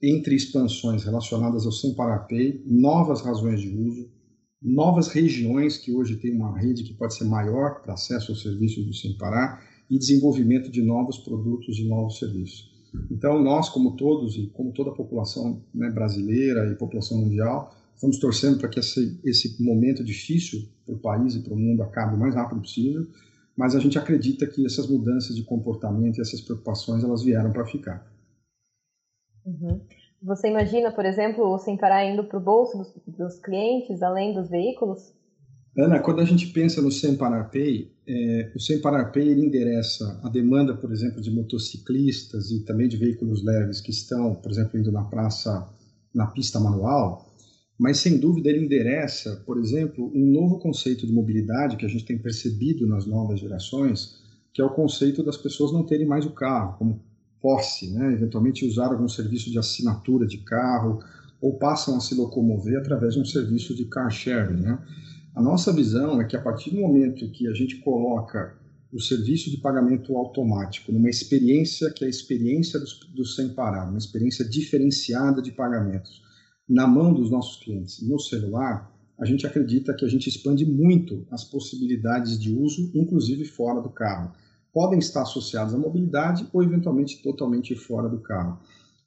entre 0.02 0.36
expansões 0.36 1.04
relacionadas 1.04 1.66
ao 1.66 1.72
Sem 1.72 1.96
Pay, 1.96 2.64
novas 2.66 3.22
razões 3.22 3.62
de 3.62 3.70
uso, 3.70 4.10
novas 4.62 5.08
regiões 5.08 5.78
que 5.78 5.94
hoje 5.94 6.18
tem 6.18 6.32
uma 6.32 6.58
rede 6.58 6.84
que 6.84 6.94
pode 6.94 7.16
ser 7.16 7.26
maior 7.26 7.82
para 7.82 7.94
acesso 7.94 8.32
aos 8.32 8.42
serviços 8.42 8.86
do 8.86 8.94
Sem 8.94 9.18
Parar 9.18 9.64
e 9.90 9.98
desenvolvimento 9.98 10.70
de 10.70 10.82
novos 10.82 11.18
produtos 11.18 11.78
e 11.80 11.88
novos 11.88 12.20
serviços. 12.20 12.76
Então, 13.12 13.42
nós, 13.42 13.70
como 13.70 13.96
todos 13.96 14.36
e 14.36 14.48
como 14.48 14.72
toda 14.72 14.92
a 14.92 14.96
população 14.96 15.62
né, 15.74 15.90
brasileira 15.90 16.72
e 16.72 16.76
população 16.76 17.20
mundial, 17.20 17.74
Estamos 17.98 18.20
torcendo 18.20 18.60
para 18.60 18.70
que 18.70 18.80
esse, 18.80 19.20
esse 19.26 19.62
momento 19.62 20.04
difícil 20.04 20.70
para 20.86 20.94
o 20.94 21.00
país 21.00 21.34
e 21.34 21.40
para 21.40 21.56
o 21.56 21.58
mundo 21.58 21.82
acabe 21.82 22.16
o 22.16 22.20
mais 22.20 22.36
rápido 22.36 22.62
possível, 22.62 23.08
mas 23.58 23.76
a 23.76 23.80
gente 23.80 23.98
acredita 23.98 24.46
que 24.46 24.64
essas 24.68 24.88
mudanças 24.88 25.36
de 25.36 25.44
comportamento 25.44 26.20
e 26.20 26.22
essas 26.22 26.40
preocupações 26.40 27.04
elas 27.04 27.24
vieram 27.24 27.52
para 27.52 27.66
ficar. 27.66 28.06
Uhum. 29.48 29.80
Você 30.22 30.50
imagina, 30.50 30.92
por 30.92 31.06
exemplo, 31.06 31.46
o 31.46 31.58
Sem 31.58 31.78
Parar 31.78 32.06
indo 32.06 32.24
para 32.26 32.38
o 32.38 32.42
bolso 32.42 32.78
dos, 32.78 32.94
dos, 33.08 33.40
clientes, 33.40 34.04
além 34.04 34.34
dos 34.34 34.50
veículos? 34.50 35.14
Ana, 35.78 36.00
quando 36.00 36.20
a 36.20 36.26
gente 36.26 36.48
pensa 36.48 36.82
no 36.82 36.92
Sem 36.92 37.16
Parar 37.16 37.46
Pay, 37.46 37.90
é, 38.06 38.52
o 38.54 38.82
Parar 38.82 39.12
Pay 39.12 39.34
endereça 39.34 40.20
a 40.22 40.28
demanda, 40.28 40.76
por 40.76 40.92
exemplo, 40.92 41.22
de 41.22 41.32
motociclistas 41.32 42.52
e 42.52 42.66
também 42.66 42.90
de 42.90 42.98
veículos 42.98 43.46
leves 43.46 43.80
que 43.80 43.92
estão, 43.92 44.36
por 44.36 44.52
exemplo, 44.52 44.78
indo 44.78 44.92
na 44.92 45.04
praça, 45.06 45.66
na 46.14 46.28
pista 46.28 46.60
manual, 46.60 47.26
mas 47.80 48.00
sem 48.00 48.20
dúvida 48.20 48.50
ele 48.50 48.66
endereça, 48.66 49.44
por 49.46 49.60
exemplo, 49.60 50.12
um 50.14 50.26
novo 50.32 50.58
conceito 50.60 51.06
de 51.06 51.14
mobilidade 51.14 51.78
que 51.78 51.86
a 51.86 51.90
gente 51.90 52.06
tem 52.06 52.18
percebido 52.18 52.88
nas 52.88 53.06
novas 53.06 53.40
gerações, 53.40 54.20
que 54.52 54.62
é 54.62 54.66
o 54.66 54.74
conceito 54.74 55.24
das 55.24 55.38
pessoas 55.38 55.72
não 55.72 55.86
terem 55.86 56.08
mais 56.08 56.26
o 56.26 56.32
carro 56.32 56.76
como 56.80 57.00
posse, 57.48 57.90
né? 57.94 58.12
eventualmente 58.12 58.66
usar 58.66 58.88
algum 58.88 59.08
serviço 59.08 59.50
de 59.50 59.58
assinatura 59.58 60.28
de 60.28 60.40
carro 60.40 61.00
ou 61.40 61.58
passam 61.58 61.96
a 61.96 62.02
se 62.02 62.14
locomover 62.14 62.78
através 62.78 63.14
de 63.14 63.22
um 63.22 63.26
serviço 63.26 63.74
de 63.74 63.86
car 63.86 64.12
sharing. 64.12 64.60
Né? 64.60 64.78
A 65.34 65.42
nossa 65.42 65.72
visão 65.72 66.20
é 66.20 66.26
que 66.26 66.36
a 66.36 66.42
partir 66.42 66.72
do 66.72 66.82
momento 66.82 67.32
que 67.32 67.48
a 67.48 67.54
gente 67.54 67.78
coloca 67.78 68.54
o 68.92 69.00
serviço 69.00 69.50
de 69.50 69.62
pagamento 69.62 70.14
automático 70.18 70.92
numa 70.92 71.10
experiência 71.10 71.90
que 71.90 72.04
é 72.04 72.08
a 72.08 72.10
experiência 72.10 72.82
do, 72.82 72.86
do 73.16 73.26
sem 73.26 73.48
parar, 73.54 73.88
uma 73.88 73.98
experiência 73.98 74.44
diferenciada 74.44 75.42
de 75.42 75.54
pagamentos, 75.54 76.22
na 76.68 76.86
mão 76.86 77.14
dos 77.14 77.32
nossos 77.32 77.64
clientes 77.64 78.06
no 78.06 78.20
celular, 78.20 78.94
a 79.18 79.26
gente 79.26 79.48
acredita 79.48 79.94
que 79.94 80.04
a 80.04 80.10
gente 80.10 80.28
expande 80.28 80.66
muito 80.66 81.26
as 81.32 81.46
possibilidades 81.46 82.38
de 82.38 82.54
uso, 82.54 82.92
inclusive 82.94 83.46
fora 83.46 83.82
do 83.82 83.90
carro. 83.90 84.34
Podem 84.74 85.00
estar 85.00 85.22
associadas 85.22 85.74
à 85.74 85.78
mobilidade 85.78 86.48
ou 86.54 86.64
eventualmente 86.64 87.22
totalmente 87.22 87.76
fora 87.76 88.08
do 88.08 88.20
carro. 88.20 88.60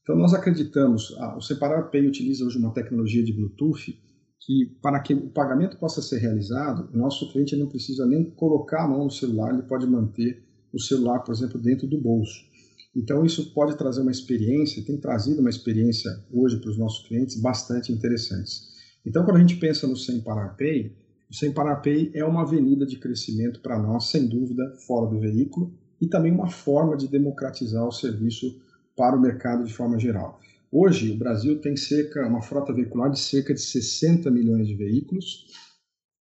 Então 0.03 0.16
nós 0.16 0.35
acreditamos, 0.35 1.14
ah, 1.18 1.37
o 1.37 1.40
Separar 1.40 1.90
Pay 1.90 2.07
utiliza 2.07 2.44
hoje 2.44 2.59
uma 2.59 2.73
tecnologia 2.73 3.23
de 3.23 3.33
Bluetooth 3.33 3.96
que 4.40 4.66
para 4.83 4.99
que 5.01 5.14
o 5.14 5.29
pagamento 5.29 5.77
possa 5.77 6.01
ser 6.01 6.18
realizado, 6.18 6.88
o 6.92 6.99
nosso 6.99 7.31
cliente 7.31 7.55
não 7.57 7.68
precisa 7.68 8.07
nem 8.07 8.25
colocar 8.31 8.85
a 8.85 8.88
mão 8.88 9.05
no 9.05 9.11
celular, 9.11 9.53
ele 9.53 9.62
pode 9.62 9.87
manter 9.87 10.42
o 10.73 10.81
celular, 10.81 11.20
por 11.20 11.33
exemplo, 11.33 11.61
dentro 11.61 11.87
do 11.87 12.01
bolso. 12.01 12.49
Então, 12.96 13.25
isso 13.25 13.53
pode 13.53 13.77
trazer 13.77 14.01
uma 14.01 14.11
experiência, 14.11 14.85
tem 14.85 14.96
trazido 14.96 15.40
uma 15.40 15.51
experiência 15.51 16.11
hoje 16.33 16.57
para 16.59 16.70
os 16.70 16.79
nossos 16.79 17.07
clientes 17.07 17.40
bastante 17.40 17.92
interessantes. 17.92 18.68
Então, 19.07 19.25
quando 19.25 19.37
a 19.37 19.40
gente 19.40 19.57
pensa 19.57 19.87
no 19.87 19.96
Sem 19.96 20.20
Parar 20.20 20.57
Pay, 20.57 20.96
o 21.31 21.35
Sem 21.35 21.53
Parar 21.53 21.77
Pay 21.77 22.11
é 22.12 22.25
uma 22.25 22.43
avenida 22.43 22.85
de 22.85 22.99
crescimento 22.99 23.61
para 23.61 23.79
nós, 23.79 24.07
sem 24.07 24.27
dúvida, 24.27 24.75
fora 24.87 25.07
do 25.07 25.21
veículo, 25.21 25.73
e 26.01 26.09
também 26.09 26.33
uma 26.33 26.49
forma 26.49 26.97
de 26.97 27.07
democratizar 27.07 27.87
o 27.87 27.93
serviço 27.93 28.61
para 28.97 29.16
o 29.16 29.21
mercado 29.21 29.64
de 29.64 29.73
forma 29.73 29.99
geral. 29.99 30.40
Hoje, 30.73 31.12
o 31.12 31.16
Brasil 31.16 31.61
tem 31.61 31.77
cerca, 31.77 32.27
uma 32.27 32.43
frota 32.43 32.73
veicular 32.73 33.11
de 33.11 33.21
cerca 33.21 33.55
de 33.55 33.61
60 33.61 34.31
milhões 34.31 34.66
de 34.66 34.75
veículos, 34.75 35.47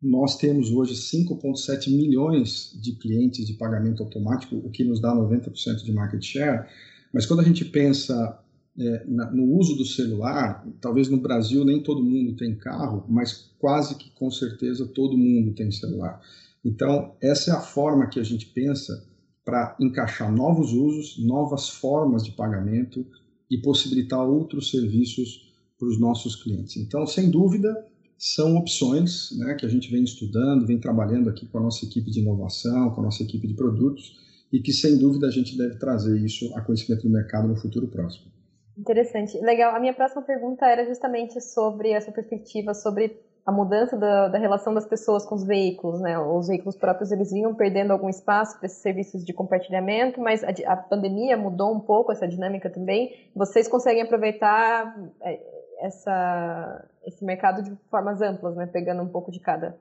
nós 0.02 0.36
temos 0.36 0.70
hoje 0.70 0.94
5,7 0.94 1.88
milhões 1.88 2.72
de 2.80 2.92
clientes 2.96 3.46
de 3.46 3.54
pagamento 3.54 4.02
automático, 4.02 4.56
o 4.56 4.70
que 4.70 4.84
nos 4.84 5.00
dá 5.00 5.14
90% 5.14 5.84
de 5.84 5.92
market 5.92 6.22
share. 6.22 6.66
Mas 7.12 7.26
quando 7.26 7.40
a 7.40 7.44
gente 7.44 7.64
pensa 7.64 8.38
é, 8.78 9.04
na, 9.06 9.30
no 9.30 9.44
uso 9.56 9.74
do 9.76 9.84
celular, 9.84 10.66
talvez 10.80 11.08
no 11.08 11.18
Brasil 11.18 11.64
nem 11.64 11.82
todo 11.82 12.02
mundo 12.02 12.36
tem 12.36 12.54
carro, 12.54 13.04
mas 13.08 13.50
quase 13.58 13.96
que 13.96 14.10
com 14.10 14.30
certeza 14.30 14.86
todo 14.86 15.16
mundo 15.16 15.54
tem 15.54 15.70
celular. 15.70 16.20
Então, 16.64 17.14
essa 17.20 17.50
é 17.50 17.54
a 17.54 17.60
forma 17.60 18.08
que 18.08 18.20
a 18.20 18.24
gente 18.24 18.46
pensa 18.46 19.06
para 19.44 19.76
encaixar 19.80 20.34
novos 20.34 20.72
usos, 20.72 21.24
novas 21.24 21.68
formas 21.68 22.24
de 22.24 22.32
pagamento 22.32 23.06
e 23.50 23.58
possibilitar 23.58 24.20
outros 24.28 24.70
serviços 24.70 25.54
para 25.78 25.88
os 25.88 26.00
nossos 26.00 26.34
clientes. 26.34 26.76
Então, 26.76 27.06
sem 27.06 27.30
dúvida, 27.30 27.72
são 28.18 28.56
opções 28.56 29.30
né, 29.38 29.54
que 29.54 29.64
a 29.64 29.68
gente 29.68 29.90
vem 29.90 30.02
estudando, 30.02 30.66
vem 30.66 30.78
trabalhando 30.80 31.28
aqui 31.30 31.46
com 31.46 31.58
a 31.58 31.62
nossa 31.62 31.84
equipe 31.84 32.10
de 32.10 32.20
inovação, 32.20 32.90
com 32.90 33.00
a 33.00 33.04
nossa 33.04 33.22
equipe 33.22 33.46
de 33.46 33.54
produtos, 33.54 34.16
e 34.52 34.60
que 34.60 34.72
sem 34.72 34.98
dúvida 34.98 35.26
a 35.26 35.30
gente 35.30 35.56
deve 35.56 35.76
trazer 35.76 36.18
isso 36.20 36.52
a 36.56 36.60
conhecimento 36.60 37.02
do 37.02 37.10
mercado 37.10 37.46
no 37.46 37.56
futuro 37.56 37.86
próximo. 37.86 38.35
Interessante. 38.76 39.38
Legal. 39.38 39.74
A 39.74 39.80
minha 39.80 39.94
próxima 39.94 40.22
pergunta 40.22 40.66
era 40.66 40.84
justamente 40.84 41.40
sobre 41.40 41.90
essa 41.90 42.12
perspectiva 42.12 42.74
sobre 42.74 43.18
a 43.46 43.52
mudança 43.52 43.96
da, 43.96 44.28
da, 44.28 44.38
relação 44.38 44.74
das 44.74 44.84
pessoas 44.84 45.24
com 45.24 45.36
os 45.36 45.46
veículos, 45.46 46.00
né? 46.00 46.18
Os 46.18 46.48
veículos 46.48 46.76
próprios 46.76 47.12
eles 47.12 47.30
vinham 47.30 47.54
perdendo 47.54 47.92
algum 47.92 48.08
espaço 48.08 48.58
para 48.58 48.66
esses 48.66 48.82
serviços 48.82 49.24
de 49.24 49.32
compartilhamento, 49.32 50.20
mas 50.20 50.42
a, 50.42 50.48
a, 50.66 50.76
pandemia 50.76 51.36
mudou 51.36 51.72
um 51.72 51.78
pouco 51.78 52.10
essa 52.10 52.26
dinâmica 52.26 52.68
também. 52.68 53.30
Vocês 53.36 53.68
conseguem 53.68 54.02
aproveitar 54.02 54.94
é, 55.22 55.40
essa, 55.80 56.88
esse 57.06 57.24
mercado 57.24 57.62
de 57.62 57.72
formas 57.88 58.20
amplas, 58.20 58.56
né? 58.56 58.66
Pegando 58.66 59.02
um 59.02 59.08
pouco 59.08 59.30
de 59.30 59.38
cada. 59.38 59.78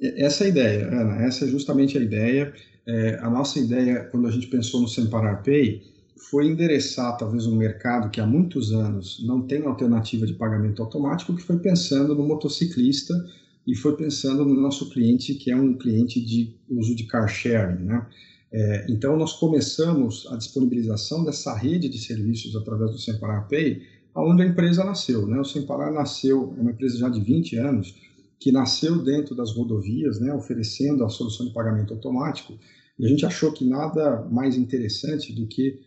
Essa 0.00 0.44
é 0.44 0.46
a 0.46 0.50
ideia, 0.50 0.86
Ana. 0.86 1.26
Essa 1.26 1.44
é 1.44 1.48
justamente 1.48 1.98
a 1.98 2.00
ideia. 2.00 2.52
É, 2.86 3.18
a 3.20 3.28
nossa 3.30 3.58
ideia, 3.58 4.04
quando 4.10 4.28
a 4.28 4.30
gente 4.30 4.46
pensou 4.46 4.80
no 4.80 4.86
Semparar 4.86 5.42
Pay, 5.42 5.93
foi 6.16 6.46
endereçar 6.46 7.16
talvez 7.16 7.46
um 7.46 7.56
mercado 7.56 8.10
que 8.10 8.20
há 8.20 8.26
muitos 8.26 8.72
anos 8.72 9.22
não 9.26 9.42
tem 9.42 9.64
alternativa 9.64 10.26
de 10.26 10.34
pagamento 10.34 10.82
automático, 10.82 11.34
que 11.34 11.42
foi 11.42 11.58
pensando 11.58 12.14
no 12.14 12.26
motociclista 12.26 13.14
e 13.66 13.74
foi 13.74 13.96
pensando 13.96 14.44
no 14.44 14.60
nosso 14.60 14.90
cliente, 14.90 15.34
que 15.34 15.50
é 15.50 15.56
um 15.56 15.74
cliente 15.74 16.20
de 16.24 16.54
uso 16.68 16.94
de 16.94 17.04
car 17.04 17.28
sharing, 17.28 17.84
né? 17.84 18.06
É, 18.52 18.86
então, 18.88 19.16
nós 19.16 19.32
começamos 19.32 20.28
a 20.30 20.36
disponibilização 20.36 21.24
dessa 21.24 21.52
rede 21.56 21.88
de 21.88 21.98
serviços 21.98 22.54
através 22.54 22.92
do 22.92 22.98
Semparar 22.98 23.48
Pay 23.48 23.82
onde 24.22 24.42
a 24.42 24.46
empresa 24.46 24.84
nasceu. 24.84 25.26
Né? 25.26 25.38
O 25.40 25.44
Sem 25.44 25.66
Parar 25.66 25.90
nasceu, 25.90 26.54
é 26.56 26.60
uma 26.60 26.70
empresa 26.70 26.98
já 26.98 27.08
de 27.08 27.20
20 27.20 27.56
anos, 27.56 27.94
que 28.38 28.52
nasceu 28.52 29.02
dentro 29.02 29.34
das 29.34 29.52
rodovias, 29.52 30.20
né, 30.20 30.32
oferecendo 30.34 31.04
a 31.04 31.08
solução 31.08 31.46
de 31.46 31.52
pagamento 31.52 31.94
automático, 31.94 32.58
e 32.98 33.06
a 33.06 33.08
gente 33.08 33.24
achou 33.24 33.52
que 33.52 33.64
nada 33.64 34.22
mais 34.30 34.56
interessante 34.56 35.32
do 35.32 35.46
que 35.46 35.80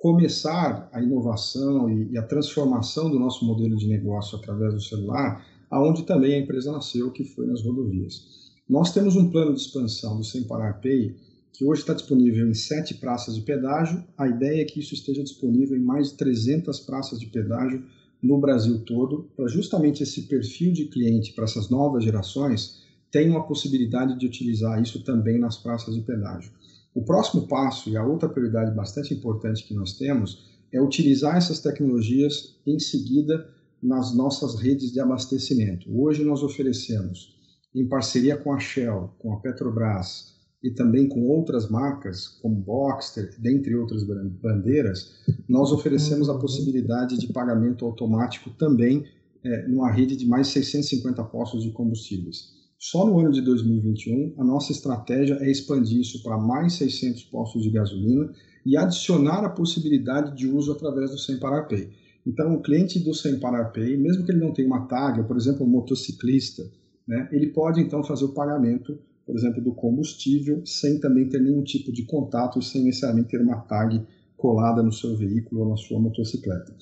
começar 0.00 0.88
a 0.92 1.02
inovação 1.02 1.90
e, 1.90 2.12
e 2.12 2.18
a 2.18 2.22
transformação 2.22 3.10
do 3.10 3.18
nosso 3.18 3.44
modelo 3.44 3.76
de 3.76 3.86
negócio 3.86 4.38
através 4.38 4.72
do 4.72 4.80
celular, 4.80 5.46
aonde 5.70 6.04
também 6.04 6.34
a 6.34 6.38
empresa 6.38 6.72
nasceu, 6.72 7.12
que 7.12 7.22
foi 7.22 7.46
nas 7.46 7.62
rodovias. 7.62 8.50
Nós 8.66 8.94
temos 8.94 9.14
um 9.14 9.30
plano 9.30 9.54
de 9.54 9.60
expansão 9.60 10.16
do 10.16 10.24
Sem 10.24 10.44
Parar 10.44 10.80
Pay, 10.80 11.14
que 11.52 11.66
hoje 11.66 11.82
está 11.82 11.92
disponível 11.92 12.48
em 12.48 12.54
sete 12.54 12.94
praças 12.94 13.34
de 13.34 13.42
pedágio. 13.42 14.02
A 14.16 14.26
ideia 14.26 14.62
é 14.62 14.64
que 14.64 14.80
isso 14.80 14.94
esteja 14.94 15.22
disponível 15.22 15.76
em 15.76 15.82
mais 15.82 16.12
de 16.12 16.16
300 16.16 16.80
praças 16.80 17.20
de 17.20 17.26
pedágio 17.26 17.84
no 18.22 18.38
Brasil 18.38 18.82
todo, 18.86 19.28
para 19.36 19.48
justamente 19.48 20.02
esse 20.02 20.22
perfil 20.22 20.72
de 20.72 20.86
cliente 20.86 21.34
para 21.34 21.44
essas 21.44 21.68
novas 21.68 22.04
gerações 22.04 22.80
tenham 23.10 23.36
a 23.36 23.42
possibilidade 23.42 24.18
de 24.18 24.24
utilizar 24.24 24.80
isso 24.80 25.04
também 25.04 25.38
nas 25.38 25.58
praças 25.58 25.94
de 25.94 26.00
pedágio. 26.00 26.52
O 26.94 27.04
próximo 27.04 27.46
passo 27.46 27.88
e 27.88 27.96
a 27.96 28.04
outra 28.04 28.28
prioridade 28.28 28.74
bastante 28.74 29.14
importante 29.14 29.64
que 29.64 29.74
nós 29.74 29.96
temos 29.96 30.50
é 30.72 30.80
utilizar 30.80 31.36
essas 31.36 31.60
tecnologias 31.60 32.56
em 32.66 32.78
seguida 32.78 33.48
nas 33.82 34.14
nossas 34.14 34.60
redes 34.60 34.92
de 34.92 35.00
abastecimento. 35.00 35.88
Hoje 35.90 36.24
nós 36.24 36.42
oferecemos, 36.42 37.36
em 37.74 37.88
parceria 37.88 38.36
com 38.36 38.52
a 38.52 38.58
Shell, 38.58 39.10
com 39.18 39.32
a 39.32 39.40
Petrobras, 39.40 40.30
e 40.62 40.70
também 40.70 41.08
com 41.08 41.26
outras 41.26 41.70
marcas, 41.70 42.28
como 42.42 42.54
Boxster, 42.54 43.34
dentre 43.38 43.74
outras 43.74 44.04
bandeiras, 44.04 45.12
nós 45.48 45.72
oferecemos 45.72 46.28
a 46.28 46.38
possibilidade 46.38 47.18
de 47.18 47.32
pagamento 47.32 47.86
automático 47.86 48.50
também 48.50 49.06
é, 49.42 49.66
numa 49.66 49.90
rede 49.90 50.16
de 50.16 50.26
mais 50.26 50.48
650 50.48 51.24
postos 51.24 51.62
de 51.62 51.70
combustíveis. 51.70 52.59
Só 52.80 53.06
no 53.06 53.18
ano 53.20 53.30
de 53.30 53.42
2021, 53.42 54.34
a 54.38 54.44
nossa 54.44 54.72
estratégia 54.72 55.34
é 55.34 55.50
expandir 55.50 56.00
isso 56.00 56.22
para 56.22 56.36
mais 56.38 56.72
600 56.72 57.22
postos 57.24 57.62
de 57.62 57.70
gasolina 57.70 58.32
e 58.66 58.76
adicionar 58.76 59.44
a 59.44 59.50
possibilidade 59.50 60.34
de 60.34 60.48
uso 60.48 60.72
através 60.72 61.10
do 61.10 61.18
Sem 61.18 61.38
Parar 61.38 61.68
Pay. 61.68 61.90
Então, 62.26 62.54
o 62.54 62.62
cliente 62.62 62.98
do 62.98 63.14
Sem 63.14 63.38
Parar 63.38 63.66
Pay, 63.66 63.96
mesmo 63.96 64.24
que 64.24 64.32
ele 64.32 64.40
não 64.40 64.52
tenha 64.52 64.66
uma 64.66 64.86
tag, 64.86 65.22
por 65.24 65.36
exemplo, 65.36 65.64
um 65.64 65.68
motociclista, 65.68 66.68
né, 67.06 67.28
ele 67.30 67.48
pode 67.48 67.80
então 67.80 68.02
fazer 68.02 68.24
o 68.24 68.32
pagamento 68.32 68.98
por 69.30 69.36
exemplo, 69.36 69.62
do 69.62 69.72
combustível, 69.72 70.60
sem 70.66 70.98
também 70.98 71.28
ter 71.28 71.40
nenhum 71.40 71.62
tipo 71.62 71.92
de 71.92 72.02
contato 72.02 72.60
sem 72.60 72.82
necessariamente 72.82 73.28
ter 73.28 73.40
uma 73.40 73.60
tag 73.60 74.04
colada 74.36 74.82
no 74.82 74.92
seu 74.92 75.16
veículo 75.16 75.62
ou 75.62 75.70
na 75.70 75.76
sua 75.76 76.00
motocicleta. 76.00 76.74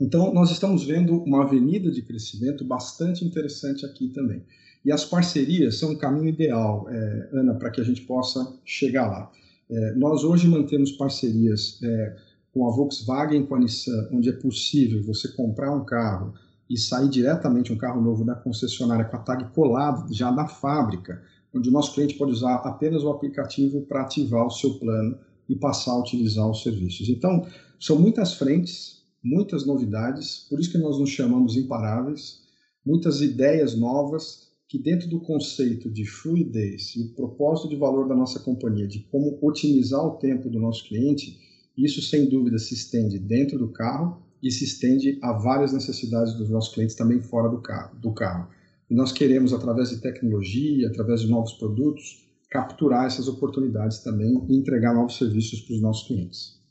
Então, 0.00 0.32
nós 0.32 0.52
estamos 0.52 0.84
vendo 0.84 1.16
uma 1.24 1.42
avenida 1.42 1.90
de 1.90 2.02
crescimento 2.02 2.64
bastante 2.64 3.24
interessante 3.24 3.84
aqui 3.84 4.08
também. 4.08 4.44
E 4.84 4.90
as 4.90 5.04
parcerias 5.04 5.78
são 5.78 5.92
um 5.92 5.96
caminho 5.96 6.28
ideal, 6.28 6.86
é, 6.88 7.30
Ana, 7.32 7.54
para 7.54 7.70
que 7.70 7.80
a 7.80 7.84
gente 7.84 8.02
possa 8.02 8.54
chegar 8.64 9.06
lá. 9.06 9.30
É, 9.70 9.94
nós 9.94 10.24
hoje 10.24 10.48
mantemos 10.48 10.92
parcerias 10.92 11.78
é, 11.82 12.16
com 12.52 12.68
a 12.68 12.70
Volkswagen, 12.70 13.46
com 13.46 13.54
a 13.54 13.60
Nissan, 13.60 14.08
onde 14.12 14.28
é 14.28 14.32
possível 14.32 15.02
você 15.02 15.28
comprar 15.28 15.72
um 15.72 15.84
carro 15.84 16.34
e 16.68 16.76
sair 16.76 17.08
diretamente 17.08 17.72
um 17.72 17.76
carro 17.76 18.00
novo 18.00 18.24
da 18.24 18.34
concessionária 18.34 19.04
com 19.04 19.16
a 19.16 19.20
tag 19.20 19.52
colada 19.54 20.06
já 20.12 20.30
da 20.30 20.46
fábrica 20.46 21.22
onde 21.54 21.68
o 21.68 21.72
nosso 21.72 21.94
cliente 21.94 22.14
pode 22.14 22.32
usar 22.32 22.56
apenas 22.56 23.02
o 23.02 23.10
aplicativo 23.10 23.82
para 23.82 24.02
ativar 24.02 24.46
o 24.46 24.50
seu 24.50 24.78
plano 24.78 25.18
e 25.48 25.54
passar 25.54 25.92
a 25.92 26.00
utilizar 26.00 26.48
os 26.48 26.62
serviços. 26.62 27.08
Então, 27.08 27.46
são 27.78 27.98
muitas 27.98 28.34
frentes, 28.34 29.02
muitas 29.22 29.66
novidades, 29.66 30.46
por 30.48 30.58
isso 30.58 30.72
que 30.72 30.78
nós 30.78 30.98
nos 30.98 31.10
chamamos 31.10 31.56
imparáveis, 31.56 32.40
muitas 32.84 33.20
ideias 33.20 33.76
novas 33.76 34.50
que 34.72 34.78
dentro 34.78 35.06
do 35.06 35.20
conceito 35.20 35.90
de 35.90 36.06
fluidez 36.06 36.96
e 36.96 37.02
o 37.02 37.08
propósito 37.10 37.68
de 37.68 37.76
valor 37.76 38.08
da 38.08 38.16
nossa 38.16 38.40
companhia, 38.40 38.88
de 38.88 39.00
como 39.00 39.38
otimizar 39.42 40.02
o 40.02 40.16
tempo 40.16 40.48
do 40.48 40.58
nosso 40.58 40.88
cliente, 40.88 41.38
isso 41.76 42.00
sem 42.00 42.26
dúvida 42.26 42.58
se 42.58 42.72
estende 42.72 43.18
dentro 43.18 43.58
do 43.58 43.68
carro 43.68 44.22
e 44.42 44.50
se 44.50 44.64
estende 44.64 45.18
a 45.20 45.34
várias 45.34 45.74
necessidades 45.74 46.32
dos 46.32 46.48
nossos 46.48 46.72
clientes 46.72 46.96
também 46.96 47.20
fora 47.20 47.50
do 47.50 47.60
carro. 47.60 47.94
Do 48.00 48.12
carro. 48.12 48.48
E 48.88 48.94
nós 48.94 49.12
queremos, 49.12 49.52
através 49.52 49.90
de 49.90 50.00
tecnologia, 50.00 50.88
através 50.88 51.20
de 51.20 51.28
novos 51.28 51.52
produtos, 51.52 52.26
capturar 52.48 53.04
essas 53.04 53.28
oportunidades 53.28 53.98
também 53.98 54.42
e 54.48 54.56
entregar 54.56 54.94
novos 54.94 55.18
serviços 55.18 55.60
para 55.60 55.74
os 55.74 55.82
nossos 55.82 56.06
clientes. 56.06 56.61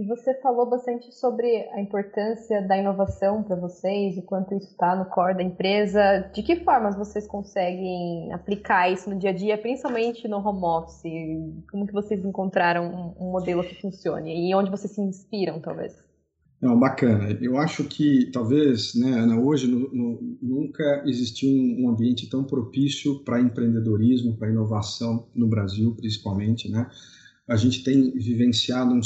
E 0.00 0.06
você 0.06 0.32
falou 0.40 0.64
bastante 0.64 1.14
sobre 1.14 1.68
a 1.72 1.78
importância 1.78 2.62
da 2.62 2.74
inovação 2.74 3.42
para 3.42 3.54
vocês, 3.54 4.16
o 4.16 4.22
quanto 4.22 4.54
isso 4.54 4.70
está 4.70 4.96
no 4.96 5.04
core 5.04 5.36
da 5.36 5.42
empresa. 5.42 6.20
De 6.32 6.42
que 6.42 6.56
formas 6.64 6.96
vocês 6.96 7.26
conseguem 7.26 8.32
aplicar 8.32 8.90
isso 8.90 9.10
no 9.10 9.18
dia 9.18 9.28
a 9.28 9.32
dia, 9.34 9.58
principalmente 9.58 10.26
no 10.26 10.38
home 10.38 10.64
office? 10.64 11.02
Como 11.70 11.86
que 11.86 11.92
vocês 11.92 12.24
encontraram 12.24 13.14
um 13.20 13.30
modelo 13.30 13.62
que 13.62 13.78
funcione 13.78 14.48
e 14.48 14.54
onde 14.54 14.70
vocês 14.70 14.90
se 14.90 15.02
inspiram, 15.02 15.60
talvez? 15.60 15.94
Não, 16.62 16.78
bacana. 16.78 17.36
Eu 17.38 17.58
acho 17.58 17.84
que 17.84 18.30
talvez, 18.32 18.94
né, 18.94 19.18
Ana, 19.18 19.38
hoje 19.38 19.66
no, 19.66 19.80
no, 19.92 20.38
nunca 20.40 21.02
existiu 21.04 21.50
um 21.50 21.90
ambiente 21.90 22.26
tão 22.30 22.42
propício 22.42 23.22
para 23.22 23.38
empreendedorismo, 23.38 24.34
para 24.38 24.48
inovação 24.48 25.28
no 25.34 25.46
Brasil, 25.46 25.94
principalmente, 25.94 26.70
né? 26.70 26.88
A 27.50 27.56
gente 27.56 27.82
tem 27.82 28.12
vivenciado 28.12 28.94
um, 28.94 29.00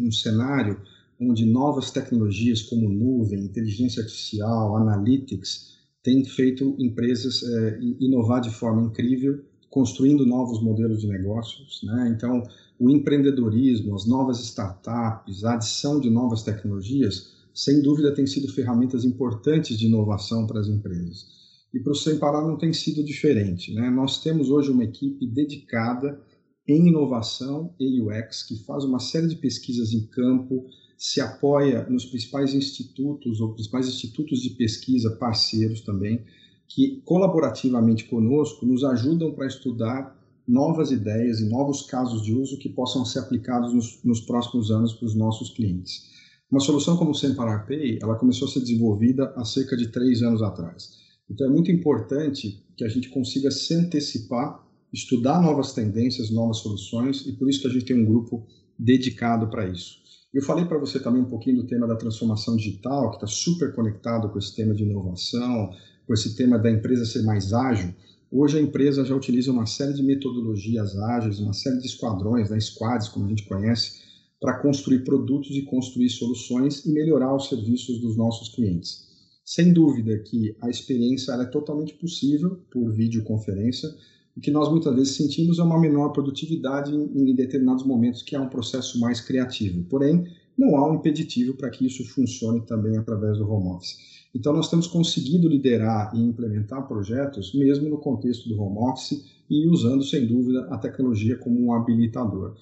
um 0.00 0.10
cenário 0.10 0.80
onde 1.20 1.44
novas 1.44 1.90
tecnologias 1.90 2.62
como 2.62 2.88
nuvem, 2.88 3.44
inteligência 3.44 4.02
artificial, 4.02 4.74
analytics, 4.74 5.74
têm 6.02 6.24
feito 6.24 6.74
empresas 6.78 7.42
é, 7.42 7.78
inovar 8.00 8.40
de 8.40 8.48
forma 8.48 8.82
incrível, 8.86 9.44
construindo 9.68 10.24
novos 10.24 10.62
modelos 10.62 11.02
de 11.02 11.08
negócios. 11.08 11.82
Né? 11.84 12.14
Então, 12.16 12.42
o 12.78 12.88
empreendedorismo, 12.88 13.94
as 13.94 14.06
novas 14.06 14.40
startups, 14.40 15.44
a 15.44 15.52
adição 15.52 16.00
de 16.00 16.08
novas 16.08 16.42
tecnologias, 16.42 17.34
sem 17.54 17.82
dúvida, 17.82 18.14
tem 18.14 18.26
sido 18.26 18.50
ferramentas 18.50 19.04
importantes 19.04 19.78
de 19.78 19.88
inovação 19.88 20.46
para 20.46 20.58
as 20.58 20.68
empresas. 20.68 21.26
E 21.74 21.78
para 21.78 21.92
o 21.92 21.94
Sem 21.94 22.18
Parar 22.18 22.40
não 22.40 22.56
tem 22.56 22.72
sido 22.72 23.04
diferente. 23.04 23.74
Né? 23.74 23.90
Nós 23.90 24.22
temos 24.22 24.48
hoje 24.48 24.70
uma 24.70 24.84
equipe 24.84 25.26
dedicada 25.26 26.18
em 26.66 26.88
inovação 26.88 27.74
e 27.78 28.00
UX, 28.00 28.42
que 28.42 28.56
faz 28.64 28.84
uma 28.84 28.98
série 28.98 29.28
de 29.28 29.36
pesquisas 29.36 29.92
em 29.92 30.06
campo, 30.06 30.66
se 30.96 31.20
apoia 31.20 31.86
nos 31.88 32.04
principais 32.04 32.54
institutos 32.54 33.40
ou 33.40 33.54
principais 33.54 33.88
institutos 33.88 34.40
de 34.40 34.50
pesquisa 34.50 35.16
parceiros 35.16 35.80
também, 35.80 36.22
que 36.68 37.00
colaborativamente 37.04 38.04
conosco 38.04 38.64
nos 38.66 38.84
ajudam 38.84 39.32
para 39.32 39.46
estudar 39.46 40.16
novas 40.46 40.90
ideias 40.90 41.40
e 41.40 41.48
novos 41.48 41.82
casos 41.82 42.22
de 42.22 42.34
uso 42.34 42.58
que 42.58 42.68
possam 42.68 43.04
ser 43.04 43.20
aplicados 43.20 43.72
nos, 43.72 44.02
nos 44.04 44.20
próximos 44.20 44.70
anos 44.70 44.92
para 44.92 45.06
os 45.06 45.14
nossos 45.14 45.50
clientes. 45.50 46.10
Uma 46.50 46.60
solução 46.60 46.96
como 46.96 47.12
o 47.12 47.14
Semparar 47.14 47.66
Pay, 47.66 48.00
ela 48.02 48.16
começou 48.16 48.48
a 48.48 48.50
ser 48.50 48.60
desenvolvida 48.60 49.32
há 49.36 49.44
cerca 49.44 49.76
de 49.76 49.88
três 49.88 50.22
anos 50.22 50.42
atrás. 50.42 50.98
Então 51.30 51.46
é 51.46 51.50
muito 51.50 51.70
importante 51.70 52.64
que 52.76 52.84
a 52.84 52.88
gente 52.88 53.08
consiga 53.08 53.50
se 53.50 53.72
antecipar 53.72 54.60
estudar 54.92 55.40
novas 55.40 55.72
tendências, 55.72 56.30
novas 56.30 56.58
soluções, 56.58 57.26
e 57.26 57.32
por 57.32 57.48
isso 57.48 57.60
que 57.60 57.66
a 57.66 57.70
gente 57.70 57.84
tem 57.84 58.00
um 58.00 58.04
grupo 58.04 58.46
dedicado 58.78 59.48
para 59.48 59.68
isso. 59.68 60.00
Eu 60.32 60.42
falei 60.42 60.64
para 60.64 60.78
você 60.78 61.00
também 61.00 61.20
um 61.20 61.28
pouquinho 61.28 61.56
do 61.56 61.66
tema 61.66 61.86
da 61.86 61.96
transformação 61.96 62.56
digital, 62.56 63.10
que 63.10 63.16
está 63.16 63.26
super 63.26 63.74
conectado 63.74 64.30
com 64.30 64.38
esse 64.38 64.54
tema 64.54 64.74
de 64.74 64.84
inovação, 64.84 65.70
com 66.06 66.14
esse 66.14 66.36
tema 66.36 66.58
da 66.58 66.70
empresa 66.70 67.04
ser 67.04 67.22
mais 67.22 67.52
ágil. 67.52 67.92
Hoje 68.30 68.58
a 68.58 68.62
empresa 68.62 69.04
já 69.04 69.14
utiliza 69.14 69.50
uma 69.50 69.66
série 69.66 69.92
de 69.92 70.04
metodologias 70.04 70.96
ágeis, 70.96 71.40
uma 71.40 71.52
série 71.52 71.80
de 71.80 71.86
esquadrões, 71.86 72.48
né, 72.48 72.60
squads, 72.60 73.08
como 73.08 73.26
a 73.26 73.28
gente 73.28 73.44
conhece, 73.46 74.00
para 74.40 74.58
construir 74.60 75.00
produtos 75.00 75.50
e 75.56 75.62
construir 75.62 76.08
soluções 76.08 76.84
e 76.86 76.92
melhorar 76.92 77.34
os 77.34 77.48
serviços 77.48 78.00
dos 78.00 78.16
nossos 78.16 78.48
clientes. 78.54 79.08
Sem 79.44 79.72
dúvida 79.72 80.16
que 80.20 80.56
a 80.60 80.70
experiência 80.70 81.32
é 81.32 81.44
totalmente 81.44 81.94
possível 81.94 82.60
por 82.70 82.92
videoconferência, 82.92 83.88
o 84.36 84.40
que 84.40 84.50
nós 84.50 84.70
muitas 84.70 84.94
vezes 84.94 85.16
sentimos 85.16 85.58
é 85.58 85.62
uma 85.62 85.78
menor 85.78 86.10
produtividade 86.10 86.94
em, 86.94 87.34
determinados 87.34 87.84
momentos, 87.84 88.22
que 88.22 88.36
é 88.36 88.40
um 88.40 88.48
processo 88.48 88.98
mais 89.00 89.20
criativo. 89.20 89.84
Porém, 89.84 90.26
não 90.56 90.76
há 90.76 90.90
um 90.90 90.94
impeditivo 90.94 91.54
para 91.54 91.70
que 91.70 91.86
isso 91.86 92.04
funcione 92.04 92.60
também 92.62 92.96
através 92.96 93.38
do 93.38 93.50
home 93.50 93.68
office. 93.68 93.96
Então, 94.34 94.52
nós 94.52 94.70
temos 94.70 94.86
conseguido 94.86 95.48
liderar 95.48 96.12
e 96.14 96.20
implementar 96.20 96.86
projetos, 96.86 97.52
mesmo 97.54 97.88
no 97.88 97.98
contexto 97.98 98.48
do 98.48 98.60
home 98.60 98.78
office, 98.78 99.24
e 99.48 99.66
usando, 99.66 100.04
sem 100.04 100.26
dúvida, 100.26 100.68
a 100.70 100.78
tecnologia 100.78 101.36
como 101.36 101.60
um 101.60 101.72
habilitador. 101.72 102.54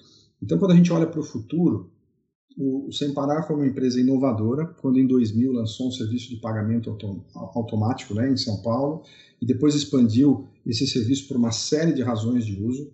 Então, 0.43 0.59
quando 0.59 0.71
a 0.71 0.77
gente 0.77 0.93
olha 0.93 1.07
para 1.07 1.21
o 1.21 1.25
futuro, 1.25 1.91
o 2.57 2.91
Sem 2.91 3.15
Parar 3.15 3.45
foi 3.45 3.55
uma 3.55 3.67
empresa 3.67 4.01
inovadora, 4.01 4.67
quando 4.67 4.99
em 4.99 5.07
2000 5.07 5.53
lançou 5.53 5.89
um 5.89 5.93
serviço 5.93 6.29
de 6.29 6.37
pagamento 6.37 6.97
automático 7.35 8.15
né, 8.15 8.31
em 8.31 8.37
São 8.37 8.61
Paulo, 8.63 9.03
e 9.41 9.47
depois 9.47 9.75
expandiu 9.75 10.47
esse 10.67 10.87
serviço 10.87 11.27
por 11.29 11.37
uma 11.37 11.51
série 11.51 11.93
de 11.93 12.03
razões 12.03 12.45
de 12.45 12.63
uso. 12.63 12.91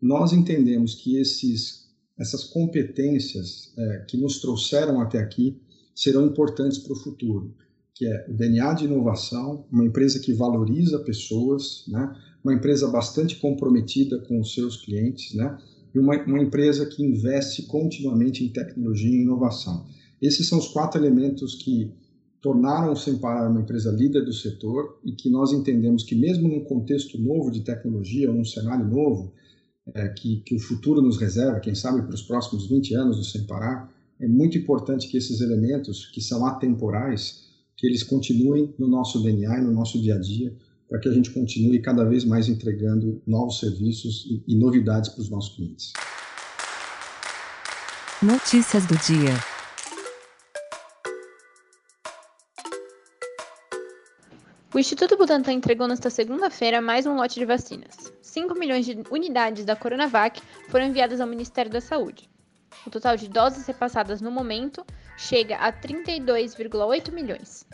Nós 0.00 0.32
entendemos 0.32 0.94
que 0.94 1.16
esses, 1.16 1.88
essas 2.18 2.44
competências 2.44 3.72
é, 3.76 4.04
que 4.08 4.16
nos 4.16 4.40
trouxeram 4.40 5.00
até 5.00 5.18
aqui 5.18 5.60
serão 5.94 6.26
importantes 6.26 6.78
para 6.78 6.92
o 6.92 6.96
futuro, 6.96 7.54
que 7.94 8.06
é 8.06 8.26
o 8.28 8.34
DNA 8.34 8.74
de 8.74 8.84
inovação, 8.84 9.64
uma 9.72 9.84
empresa 9.84 10.20
que 10.20 10.32
valoriza 10.34 10.98
pessoas, 10.98 11.84
né, 11.88 12.14
uma 12.44 12.52
empresa 12.52 12.86
bastante 12.88 13.36
comprometida 13.36 14.18
com 14.20 14.38
os 14.38 14.52
seus 14.52 14.76
clientes, 14.76 15.34
né, 15.34 15.56
e 15.94 15.98
uma, 15.98 16.14
uma 16.24 16.42
empresa 16.42 16.84
que 16.84 17.02
investe 17.02 17.62
continuamente 17.62 18.44
em 18.44 18.50
tecnologia 18.50 19.10
e 19.10 19.22
inovação. 19.22 19.86
Esses 20.20 20.46
são 20.46 20.58
os 20.58 20.68
quatro 20.68 21.00
elementos 21.00 21.54
que 21.54 21.90
tornaram 22.46 22.92
o 22.92 22.96
Semparar 22.96 23.50
uma 23.50 23.60
empresa 23.60 23.90
líder 23.90 24.24
do 24.24 24.32
setor 24.32 25.00
e 25.04 25.10
que 25.10 25.28
nós 25.28 25.52
entendemos 25.52 26.04
que 26.04 26.14
mesmo 26.14 26.46
num 26.48 26.60
contexto 26.60 27.18
novo 27.18 27.50
de 27.50 27.62
tecnologia, 27.62 28.32
num 28.32 28.44
cenário 28.44 28.86
novo, 28.86 29.32
é, 29.92 30.08
que, 30.10 30.42
que 30.46 30.54
o 30.54 30.58
futuro 30.60 31.02
nos 31.02 31.18
reserva, 31.18 31.58
quem 31.58 31.74
sabe 31.74 32.02
para 32.02 32.14
os 32.14 32.22
próximos 32.22 32.68
20 32.68 32.94
anos 32.94 33.16
do 33.16 33.24
Semparar, 33.24 33.92
é 34.20 34.28
muito 34.28 34.56
importante 34.56 35.08
que 35.08 35.16
esses 35.16 35.40
elementos, 35.40 36.06
que 36.06 36.20
são 36.20 36.46
atemporais, 36.46 37.48
que 37.76 37.84
eles 37.84 38.04
continuem 38.04 38.72
no 38.78 38.86
nosso 38.86 39.20
DNA 39.20 39.58
e 39.58 39.64
no 39.64 39.72
nosso 39.72 40.00
dia 40.00 40.14
a 40.14 40.20
dia, 40.20 40.54
para 40.88 41.00
que 41.00 41.08
a 41.08 41.12
gente 41.12 41.32
continue 41.32 41.80
cada 41.80 42.04
vez 42.04 42.24
mais 42.24 42.48
entregando 42.48 43.20
novos 43.26 43.58
serviços 43.58 44.24
e, 44.30 44.52
e 44.52 44.54
novidades 44.54 45.10
para 45.10 45.20
os 45.20 45.28
nossos 45.28 45.56
clientes. 45.56 45.92
Notícias 48.22 48.86
do 48.86 48.96
dia. 48.98 49.55
O 54.74 54.78
Instituto 54.78 55.16
Butantan 55.16 55.52
entregou 55.52 55.86
nesta 55.86 56.10
segunda-feira 56.10 56.80
mais 56.80 57.06
um 57.06 57.14
lote 57.14 57.38
de 57.38 57.46
vacinas. 57.46 58.12
5 58.20 58.58
milhões 58.58 58.84
de 58.84 59.00
unidades 59.10 59.64
da 59.64 59.76
Coronavac 59.76 60.42
foram 60.68 60.86
enviadas 60.86 61.20
ao 61.20 61.26
Ministério 61.26 61.70
da 61.70 61.80
Saúde. 61.80 62.28
O 62.84 62.90
total 62.90 63.16
de 63.16 63.28
doses 63.28 63.64
repassadas 63.64 64.20
no 64.20 64.30
momento 64.30 64.84
chega 65.16 65.56
a 65.56 65.72
32,8 65.72 67.12
milhões. 67.12 67.64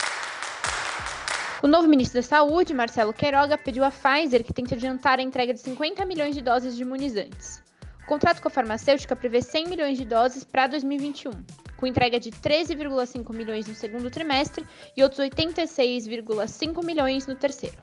O 1.63 1.67
novo 1.67 1.87
ministro 1.87 2.21
da 2.21 2.27
Saúde, 2.27 2.73
Marcelo 2.73 3.11
Queiroga, 3.11 3.57
pediu 3.57 3.83
à 3.83 3.89
Pfizer 3.89 4.43
que 4.43 4.53
tente 4.53 4.75
adiantar 4.75 5.17
a 5.17 5.23
entrega 5.23 5.53
de 5.53 5.61
50 5.61 6.05
milhões 6.05 6.35
de 6.35 6.41
doses 6.41 6.75
de 6.75 6.83
imunizantes. 6.83 7.62
O 8.03 8.05
contrato 8.05 8.41
com 8.41 8.49
a 8.49 8.51
farmacêutica 8.51 9.15
prevê 9.15 9.41
100 9.41 9.69
milhões 9.69 9.97
de 9.97 10.03
doses 10.03 10.43
para 10.43 10.67
2021, 10.67 11.31
com 11.77 11.87
entrega 11.87 12.19
de 12.19 12.31
13,5 12.31 13.33
milhões 13.33 13.65
no 13.65 13.73
segundo 13.73 14.11
trimestre 14.11 14.67
e 14.95 15.01
outros 15.01 15.21
86,5 15.21 16.85
milhões 16.85 17.25
no 17.25 17.35
terceiro. 17.35 17.77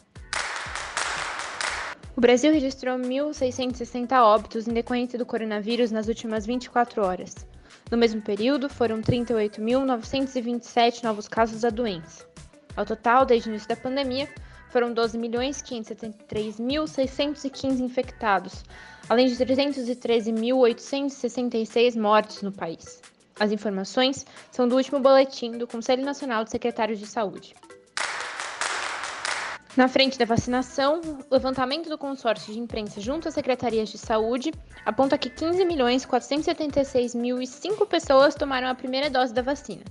O 2.14 2.20
Brasil 2.20 2.52
registrou 2.52 2.98
1.660 2.98 4.12
óbitos 4.20 4.68
em 4.68 4.74
decorrência 4.74 5.18
do 5.18 5.24
coronavírus 5.24 5.90
nas 5.90 6.06
últimas 6.06 6.44
24 6.44 7.02
horas. 7.02 7.34
No 7.90 7.96
mesmo 7.96 8.20
período, 8.20 8.68
foram 8.68 9.00
38.927 9.00 11.02
novos 11.02 11.26
casos 11.26 11.62
da 11.62 11.70
doença. 11.70 12.28
Ao 12.76 12.84
total, 12.84 13.24
desde 13.24 13.48
o 13.48 13.50
início 13.50 13.68
da 13.68 13.76
pandemia, 13.76 14.28
foram 14.70 14.94
12.573.615 14.94 17.80
infectados, 17.80 18.64
além 19.08 19.26
de 19.26 19.34
313.866 19.36 22.00
mortes 22.00 22.42
no 22.42 22.52
país. 22.52 23.02
As 23.38 23.52
informações 23.52 24.24
são 24.50 24.66
do 24.68 24.76
último 24.76 25.00
boletim 25.00 25.52
do 25.52 25.66
Conselho 25.66 26.04
Nacional 26.04 26.44
de 26.44 26.50
Secretários 26.50 26.98
de 26.98 27.06
Saúde. 27.06 27.54
Na 29.76 29.86
frente 29.86 30.18
da 30.18 30.24
vacinação, 30.24 31.00
o 31.00 31.24
levantamento 31.32 31.88
do 31.88 31.96
consórcio 31.96 32.52
de 32.52 32.58
imprensa 32.58 33.00
junto 33.00 33.28
às 33.28 33.34
secretarias 33.34 33.88
de 33.88 33.98
saúde 33.98 34.52
aponta 34.84 35.16
que 35.16 35.30
15.476.005 35.30 37.86
pessoas 37.86 38.34
tomaram 38.34 38.66
a 38.66 38.74
primeira 38.74 39.08
dose 39.08 39.32
da 39.32 39.42
vacina. 39.42 39.84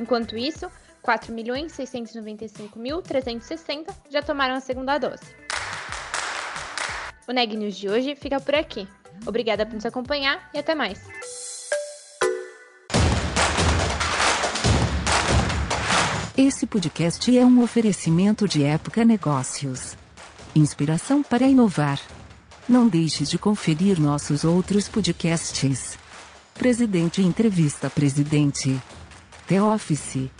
Enquanto 0.00 0.36
isso, 0.36 0.68
4.695.360 1.02 3.86
já 4.08 4.22
tomaram 4.22 4.54
a 4.54 4.60
segunda 4.60 4.98
dose. 4.98 5.24
O 7.26 7.32
Neg 7.32 7.56
News 7.56 7.76
de 7.76 7.88
hoje 7.88 8.14
fica 8.14 8.38
por 8.40 8.54
aqui. 8.54 8.86
Obrigada 9.26 9.66
por 9.66 9.74
nos 9.74 9.86
acompanhar 9.86 10.48
e 10.54 10.58
até 10.58 10.74
mais. 10.74 11.00
Esse 16.36 16.66
podcast 16.66 17.36
é 17.36 17.44
um 17.44 17.62
oferecimento 17.62 18.48
de 18.48 18.64
Época 18.64 19.04
Negócios. 19.04 19.96
Inspiração 20.54 21.22
para 21.22 21.46
inovar. 21.46 22.00
Não 22.68 22.88
deixe 22.88 23.24
de 23.24 23.38
conferir 23.38 24.00
nossos 24.00 24.42
outros 24.42 24.88
podcasts. 24.88 25.98
Presidente 26.54 27.22
Entrevista 27.22 27.90
Presidente. 27.90 28.80
The 29.46 29.62
Office. 29.62 30.30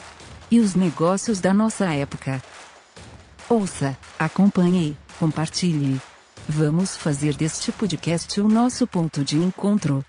E 0.53 0.61
os 0.61 0.75
negócios 0.75 1.41
da 1.41 1.55
nossa 1.55 1.87
época. 1.95 2.43
Ouça, 3.49 3.97
acompanhe, 4.19 4.95
compartilhe. 5.19 5.99
Vamos 6.47 6.95
fazer 6.95 7.35
deste 7.35 7.73
podcast 7.73 8.39
o 8.39 8.47
nosso 8.47 8.87
ponto 8.87 9.25
de 9.25 9.39
encontro. 9.39 10.05